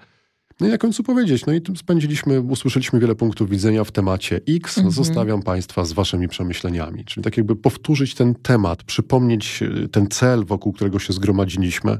no 0.60 0.68
i 0.68 0.70
na 0.70 0.78
końcu 0.78 1.04
powiedzieć, 1.04 1.46
no 1.46 1.54
i 1.54 1.62
tu 1.62 1.76
spędziliśmy, 1.76 2.42
usłyszeliśmy 2.42 3.00
wiele 3.00 3.16
punktów 3.16 3.50
widzenia 3.50 3.84
w 3.84 3.92
temacie 3.92 4.42
X, 4.50 4.78
Mhm. 4.78 4.94
zostawiam 4.94 5.42
Państwa 5.42 5.86
z 5.86 5.94
Waszymi 5.94 6.28
przemyśleniami. 6.28 7.06
Czyli 7.06 7.24
tak 7.24 7.38
jakby 7.38 7.56
powtórzyć 7.56 8.16
ten 8.16 8.36
temat, 8.36 8.84
przypomnieć 8.84 9.62
y, 9.62 9.90
ten 9.90 10.08
cel, 10.08 10.46
wokół 10.46 10.74
którego 10.74 11.00
się 11.00 11.14
zgromadziliśmy. 11.14 11.98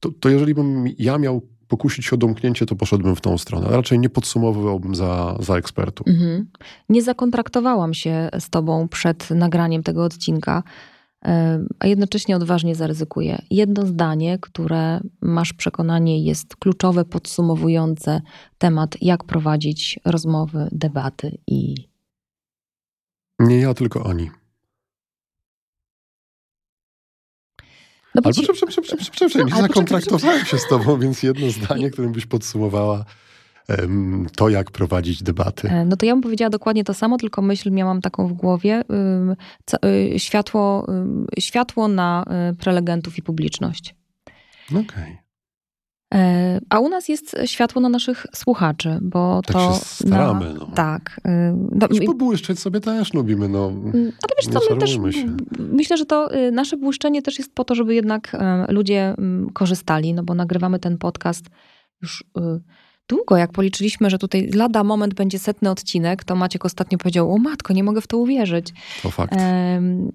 To, 0.00 0.10
to 0.20 0.28
jeżeli 0.28 0.54
bym 0.54 0.84
ja 0.98 1.18
miał 1.18 1.42
pokusić 1.68 2.06
się 2.06 2.14
o 2.14 2.16
domknięcie, 2.16 2.66
to 2.66 2.76
poszedłbym 2.76 3.16
w 3.16 3.20
tą 3.20 3.38
stronę. 3.38 3.66
Raczej 3.70 3.98
nie 3.98 4.08
podsumowywałbym 4.08 4.94
za, 4.94 5.36
za 5.40 5.56
ekspertów. 5.56 6.08
Mhm. 6.08 6.46
Nie 6.88 7.02
zakontraktowałam 7.02 7.94
się 7.94 8.28
z 8.40 8.50
tobą 8.50 8.88
przed 8.88 9.30
nagraniem 9.30 9.82
tego 9.82 10.04
odcinka, 10.04 10.62
a 11.78 11.86
jednocześnie 11.86 12.36
odważnie 12.36 12.74
zaryzykuję. 12.74 13.42
Jedno 13.50 13.86
zdanie, 13.86 14.38
które 14.40 15.00
masz 15.20 15.52
przekonanie 15.52 16.24
jest 16.24 16.56
kluczowe, 16.56 17.04
podsumowujące 17.04 18.20
temat, 18.58 18.96
jak 19.00 19.24
prowadzić 19.24 20.00
rozmowy, 20.04 20.68
debaty 20.72 21.38
i 21.46 21.88
Nie 23.38 23.60
ja, 23.60 23.74
tylko 23.74 24.04
oni. 24.04 24.30
No 28.14 28.22
bo 28.22 28.26
Albo 28.28 28.32
ci- 28.32 28.42
prze, 28.42 28.52
prze, 28.52 28.66
prze, 28.66 28.82
prze, 28.82 29.10
prze, 29.10 29.28
prze, 29.28 29.44
No, 29.44 29.60
zakontraktowałem 29.60 30.44
się 30.44 30.58
z 30.58 30.68
tobą, 30.68 30.98
więc 30.98 31.22
jedno 31.22 31.50
zdanie, 31.50 31.90
którym 31.90 32.12
byś 32.12 32.26
podsumowała 32.26 33.04
to, 34.36 34.48
jak 34.48 34.70
prowadzić 34.70 35.22
debaty. 35.22 35.68
E, 35.68 35.84
No 35.84 35.96
to 35.96 36.06
ja 36.06 36.12
bym 36.14 36.22
powiedziała 36.22 36.50
dokładnie 36.50 36.84
to 36.84 36.94
samo, 36.94 37.18
tylko 37.18 37.42
myśl 37.42 37.70
miałam 37.70 38.00
taką 38.00 38.26
w 38.28 38.32
głowie. 38.32 38.82
y, 40.14 40.18
Światło, 40.18 40.86
światło 41.38 41.88
na 41.88 42.24
y, 42.52 42.54
prelegentów 42.56 43.18
i 43.18 43.22
publiczność. 43.22 43.94
Okej. 44.70 45.18
E, 46.14 46.60
A 46.70 46.78
u 46.80 46.88
nas 46.88 47.08
jest 47.08 47.36
światło 47.44 47.82
na 47.82 47.88
naszych 47.88 48.26
słuchaczy, 48.34 48.98
bo 49.02 49.40
Tak 49.46 49.52
to. 49.56 49.72
się 49.74 49.80
staramy, 49.84 50.44
Na, 50.46 50.52
no. 50.54 50.66
Tak. 50.66 51.20
No, 51.72 51.88
Choć 51.88 52.00
i- 52.00 52.04
pobłyszczeć 52.06 52.58
sobie 52.58 52.80
też 52.80 53.14
lubimy, 53.14 53.48
no. 53.48 53.68
Mm, 53.68 53.92
Ale 53.94 54.36
wiesz 54.36 54.46
co, 54.52 54.74
my 54.74 54.80
też, 54.80 54.90
się. 54.90 55.36
myślę, 55.58 55.96
że 55.96 56.06
to 56.06 56.34
y, 56.36 56.52
nasze 56.52 56.76
błyszczenie 56.76 57.22
też 57.22 57.38
jest 57.38 57.54
po 57.54 57.64
to, 57.64 57.74
żeby 57.74 57.94
jednak 57.94 58.34
e, 58.34 58.66
ludzie 58.72 59.14
mm, 59.18 59.50
korzystali, 59.50 60.14
no 60.14 60.22
bo 60.22 60.34
nagrywamy 60.34 60.78
ten 60.78 60.98
podcast 60.98 61.44
już 62.02 62.24
y, 62.38 62.60
długo. 63.12 63.36
Jak 63.36 63.52
policzyliśmy, 63.52 64.10
że 64.10 64.18
tutaj 64.18 64.50
lada 64.54 64.84
moment 64.84 65.14
będzie 65.14 65.38
setny 65.38 65.70
odcinek, 65.70 66.24
to 66.24 66.36
Maciek 66.36 66.64
ostatnio 66.64 66.98
powiedział, 66.98 67.34
o 67.34 67.38
matko, 67.38 67.72
nie 67.72 67.84
mogę 67.84 68.00
w 68.00 68.06
to 68.06 68.18
uwierzyć. 68.18 68.72
To 69.02 69.10
fakt. 69.10 69.34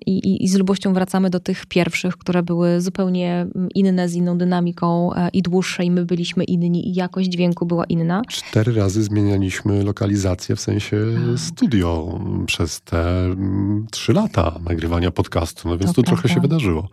I, 0.05 0.11
i, 0.11 0.43
I 0.43 0.47
z 0.47 0.55
lubością 0.55 0.93
wracamy 0.93 1.29
do 1.29 1.39
tych 1.39 1.65
pierwszych, 1.65 2.17
które 2.17 2.43
były 2.43 2.81
zupełnie 2.81 3.47
mm, 3.55 3.69
inne, 3.75 4.09
z 4.09 4.15
inną 4.15 4.37
dynamiką 4.37 5.13
e, 5.13 5.29
i 5.33 5.41
dłuższe 5.41 5.83
i 5.83 5.91
my 5.91 6.05
byliśmy 6.05 6.43
inni 6.43 6.89
i 6.89 6.93
jakość 6.93 7.29
dźwięku 7.29 7.65
była 7.65 7.85
inna. 7.85 8.21
Cztery 8.27 8.73
razy 8.73 9.03
zmienialiśmy 9.03 9.83
lokalizację, 9.83 10.55
w 10.55 10.59
sensie 10.59 10.97
A. 11.33 11.37
studio 11.37 12.19
mm, 12.19 12.45
przez 12.45 12.81
te 12.81 13.25
mm, 13.25 13.87
trzy 13.91 14.13
lata 14.13 14.59
nagrywania 14.69 15.11
podcastu, 15.11 15.69
no 15.69 15.77
więc 15.77 15.91
To 15.91 15.95
tu 15.95 16.03
trochę 16.03 16.21
prawda. 16.21 16.35
się 16.35 16.41
wydarzyło. 16.41 16.87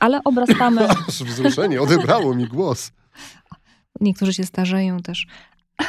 Ale 0.00 0.20
obrastamy... 0.24 0.88
Aż 1.08 1.24
wzruszenie 1.24 1.82
odebrało 1.82 2.34
mi 2.34 2.46
głos. 2.46 2.92
Niektórzy 4.00 4.34
się 4.34 4.44
starzeją 4.44 5.00
też. 5.00 5.26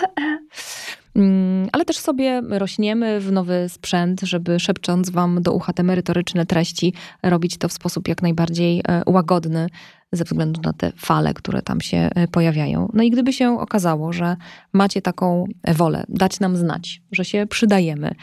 Mm, 1.18 1.70
Ale 1.72 1.86
też 1.86 1.98
sobie 1.98 2.42
rośniemy 2.50 3.20
w 3.20 3.32
nowy 3.32 3.70
sprzęt, 3.70 4.22
żeby 4.22 4.60
szepcząc 4.60 5.10
wam 5.10 5.42
do 5.42 5.54
ucha 5.54 5.74
te 5.74 5.84
merytoryczne 5.84 6.46
treści, 6.46 6.94
robić 7.24 7.58
to 7.58 7.70
w 7.70 7.74
sposób 7.74 8.08
jak 8.08 8.22
najbardziej 8.22 8.82
e, 8.88 9.02
łagodny 9.06 9.68
ze 10.12 10.24
względu 10.24 10.62
na 10.62 10.74
te 10.74 10.92
fale, 10.98 11.34
które 11.34 11.62
tam 11.62 11.82
się 11.82 11.98
e, 11.98 12.28
pojawiają. 12.28 12.90
No 12.94 13.04
i 13.04 13.10
gdyby 13.10 13.34
się 13.34 13.60
okazało, 13.60 14.14
że 14.14 14.36
macie 14.74 15.02
taką 15.02 15.46
wolę, 15.68 16.04
dać 16.10 16.40
nam 16.40 16.58
znać, 16.58 17.02
że 17.12 17.26
się 17.26 17.46
przydajemy, 17.50 18.16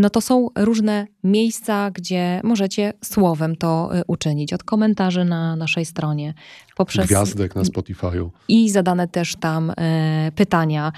no 0.00 0.10
to 0.10 0.20
są 0.20 0.48
różne 0.56 1.06
miejsca, 1.24 1.90
gdzie 1.90 2.40
możecie 2.44 2.92
słowem 3.04 3.56
to 3.56 3.90
e, 3.94 4.02
uczynić. 4.06 4.52
Od 4.52 4.64
komentarzy 4.64 5.24
na 5.24 5.56
naszej 5.56 5.84
stronie, 5.84 6.34
poprzez 6.76 7.06
Gwiazdek 7.06 7.54
na 7.54 7.62
Spotify'u. 7.62 8.30
i 8.48 8.70
zadane 8.70 9.08
też 9.08 9.36
tam 9.36 9.72
e, 9.76 10.32
pytania. 10.36 10.92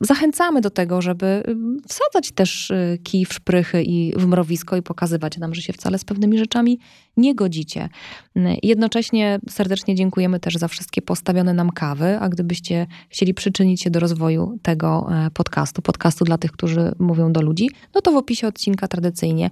Zachęcamy 0.00 0.60
do 0.60 0.70
tego, 0.70 1.02
żeby 1.02 1.26
e, 1.26 1.42
wsadzać 1.88 2.32
też 2.32 2.70
e, 2.70 2.98
kij 3.02 3.24
w 3.24 3.32
szprychy 3.32 3.82
i 3.82 4.12
w 4.16 4.26
mrowisko 4.26 4.76
i 4.76 4.82
pokazywać 4.82 5.38
nam, 5.38 5.54
że 5.54 5.62
się 5.62 5.72
wcale 5.72 5.98
z 5.98 6.04
pewnymi 6.04 6.38
rzeczami 6.38 6.78
nie 7.16 7.34
godzicie. 7.34 7.88
E, 8.36 8.56
Jednocześnie 8.62 9.38
serdecznie 9.48 9.94
dziękujemy 9.94 10.40
też 10.40 10.56
za 10.56 10.68
wszystkie 10.68 11.02
postawione 11.02 11.54
nam 11.54 11.70
kawy, 11.70 12.18
a 12.20 12.28
gdybyście 12.28 12.86
chcieli 13.08 13.34
przyczynić 13.34 13.82
się 13.82 13.90
do 13.90 14.00
rozwoju 14.00 14.58
tego 14.62 15.08
e, 15.12 15.30
podcastu, 15.30 15.82
podcastu 15.82 16.24
dla 16.24 16.38
tych, 16.38 16.52
którzy 16.52 16.92
mówią 16.98 17.32
do 17.32 17.42
ludzi, 17.42 17.70
no 17.94 18.00
to 18.00 18.12
w 18.12 18.16
opisie 18.16 18.46
odcinka 18.46 18.88
tradycyjnie 18.88 19.50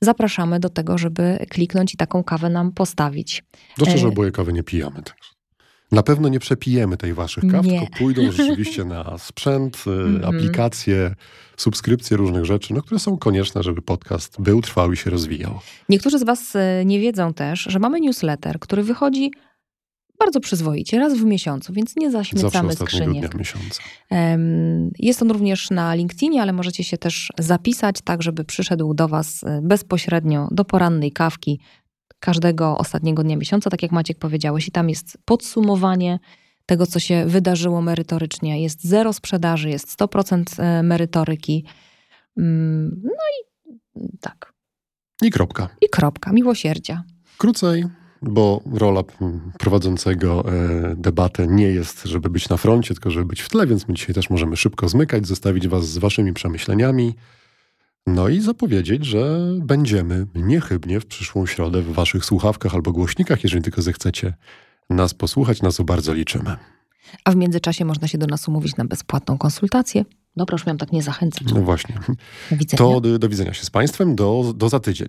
zapraszamy 0.00 0.60
do 0.60 0.68
tego, 0.68 0.98
żeby 0.98 1.46
kliknąć 1.50 1.94
i 1.94 1.96
taką 1.96 2.24
kawę 2.24 2.50
nam 2.50 2.72
postawić. 2.72 3.44
Dobrze, 3.78 3.98
że 3.98 4.06
E. 4.06 4.08
oboje 4.08 4.30
kawy 4.30 4.52
nie 4.52 4.62
pijamy. 4.62 4.96
Także. 4.96 5.14
Na 5.92 6.02
pewno 6.02 6.28
nie 6.28 6.40
przepijemy 6.40 6.96
tej 6.96 7.14
waszych 7.14 7.44
kaw, 7.52 7.66
Nie. 7.66 7.80
tylko 7.80 7.98
pójdą 7.98 8.32
rzeczywiście 8.32 8.84
na 8.84 9.18
sprzęt, 9.18 9.84
y, 9.86 9.90
Mhm. 9.90 10.34
aplikacje, 10.36 11.14
subskrypcje 11.56 12.16
różnych 12.16 12.44
rzeczy, 12.44 12.74
no, 12.74 12.82
które 12.82 12.98
są 12.98 13.18
konieczne, 13.18 13.62
żeby 13.62 13.82
podcast 13.82 14.40
był, 14.40 14.60
trwał 14.62 14.92
i 14.92 14.96
się 14.96 15.10
rozwijał. 15.10 15.58
Niektórzy 15.88 16.18
z 16.18 16.22
Was 16.24 16.56
e, 16.56 16.84
nie 16.84 17.00
wiedzą 17.00 17.34
też, 17.34 17.60
że 17.60 17.78
mamy 17.78 18.00
newsletter, 18.00 18.58
który 18.58 18.82
wychodzi 18.82 19.30
bardzo 20.18 20.40
przyzwoicie, 20.40 20.98
raz 20.98 21.14
w 21.18 21.24
miesiącu, 21.24 21.72
więc 21.72 21.96
nie 21.96 22.10
zaśmiecamy 22.10 22.72
skrzyniek. 22.72 23.34
miesiąca. 23.34 23.82
Jest 24.98 25.22
on 25.22 25.30
również 25.30 25.70
na 25.70 25.94
LinkedInie, 25.94 26.42
ale 26.42 26.52
możecie 26.52 26.84
się 26.84 26.98
też 26.98 27.32
zapisać, 27.38 27.96
tak 28.04 28.22
żeby 28.22 28.44
przyszedł 28.44 28.94
do 28.94 29.08
Was 29.08 29.44
e, 29.44 29.60
bezpośrednio 29.62 30.48
do 30.50 30.64
porannej 30.64 31.12
kawki 31.12 31.60
każdego 32.20 32.78
ostatniego 32.78 33.22
dnia 33.22 33.36
miesiąca, 33.36 33.70
tak 33.70 33.82
jak 33.82 33.92
Maciek 33.92 34.18
powiedziałeś. 34.18 34.68
I 34.68 34.70
tam 34.70 34.88
jest 34.88 35.18
podsumowanie 35.24 36.18
tego, 36.66 36.86
co 36.86 37.00
się 37.00 37.26
wydarzyło 37.26 37.82
merytorycznie. 37.82 38.62
Jest 38.62 38.84
zero 38.84 39.12
sprzedaży, 39.12 39.70
jest 39.70 40.00
100% 40.00 40.42
e, 40.58 40.82
merytoryki. 40.82 41.64
Mm, 42.36 43.00
No 43.04 43.10
i 43.10 44.18
tak. 44.20 44.52
I 45.22 45.30
kropka. 45.30 45.68
I 45.80 45.88
kropka. 45.88 46.32
Miłosierdzia. 46.32 47.04
Krócej, 47.38 47.84
bo 48.22 48.60
rola 48.72 49.02
prowadzącego 49.58 50.44
e, 50.52 50.94
debatę 50.96 51.46
nie 51.46 51.66
jest, 51.66 52.04
żeby 52.04 52.30
być 52.30 52.48
na 52.48 52.56
froncie, 52.56 52.94
tylko 52.94 53.10
żeby 53.10 53.26
być 53.26 53.40
w 53.40 53.48
tle, 53.48 53.66
więc 53.66 53.88
my 53.88 53.94
dzisiaj 53.94 54.14
też 54.14 54.30
możemy 54.30 54.56
szybko 54.56 54.88
zmykać, 54.88 55.26
zostawić 55.26 55.68
was 55.68 55.88
z 55.88 55.98
waszymi 55.98 56.32
przemyśleniami. 56.32 57.14
No 58.14 58.28
i 58.28 58.40
zapowiedzieć, 58.40 59.04
że 59.04 59.40
będziemy 59.60 60.26
niechybnie 60.34 61.00
w 61.00 61.06
przyszłą 61.06 61.46
środę 61.46 61.82
w 61.82 61.92
waszych 61.92 62.24
słuchawkach 62.24 62.74
albo 62.74 62.92
głośnikach, 62.92 63.44
jeżeli 63.44 63.62
tylko 63.62 63.82
zechcecie 63.82 64.34
nas 64.90 65.14
posłuchać, 65.14 65.62
na 65.62 65.70
co 65.70 65.84
bardzo 65.84 66.14
liczymy. 66.14 66.56
A 67.24 67.30
w 67.30 67.36
międzyczasie 67.36 67.84
można 67.84 68.08
się 68.08 68.18
do 68.18 68.26
nas 68.26 68.48
umówić 68.48 68.76
na 68.76 68.84
bezpłatną 68.84 69.38
konsultację. 69.38 70.04
Dobra, 70.36 70.54
już 70.54 70.66
miałam 70.66 70.78
tak 70.78 70.92
nie 70.92 71.02
zachęcać. 71.02 71.52
No 71.54 71.60
właśnie. 71.60 71.94
Do 72.50 72.56
widzenia. 72.56 72.78
To 72.78 73.00
do, 73.00 73.18
do 73.18 73.28
widzenia 73.28 73.54
się 73.54 73.64
z 73.64 73.70
państwem, 73.70 74.16
do, 74.16 74.52
do 74.56 74.68
za 74.68 74.80
tydzień. 74.80 75.08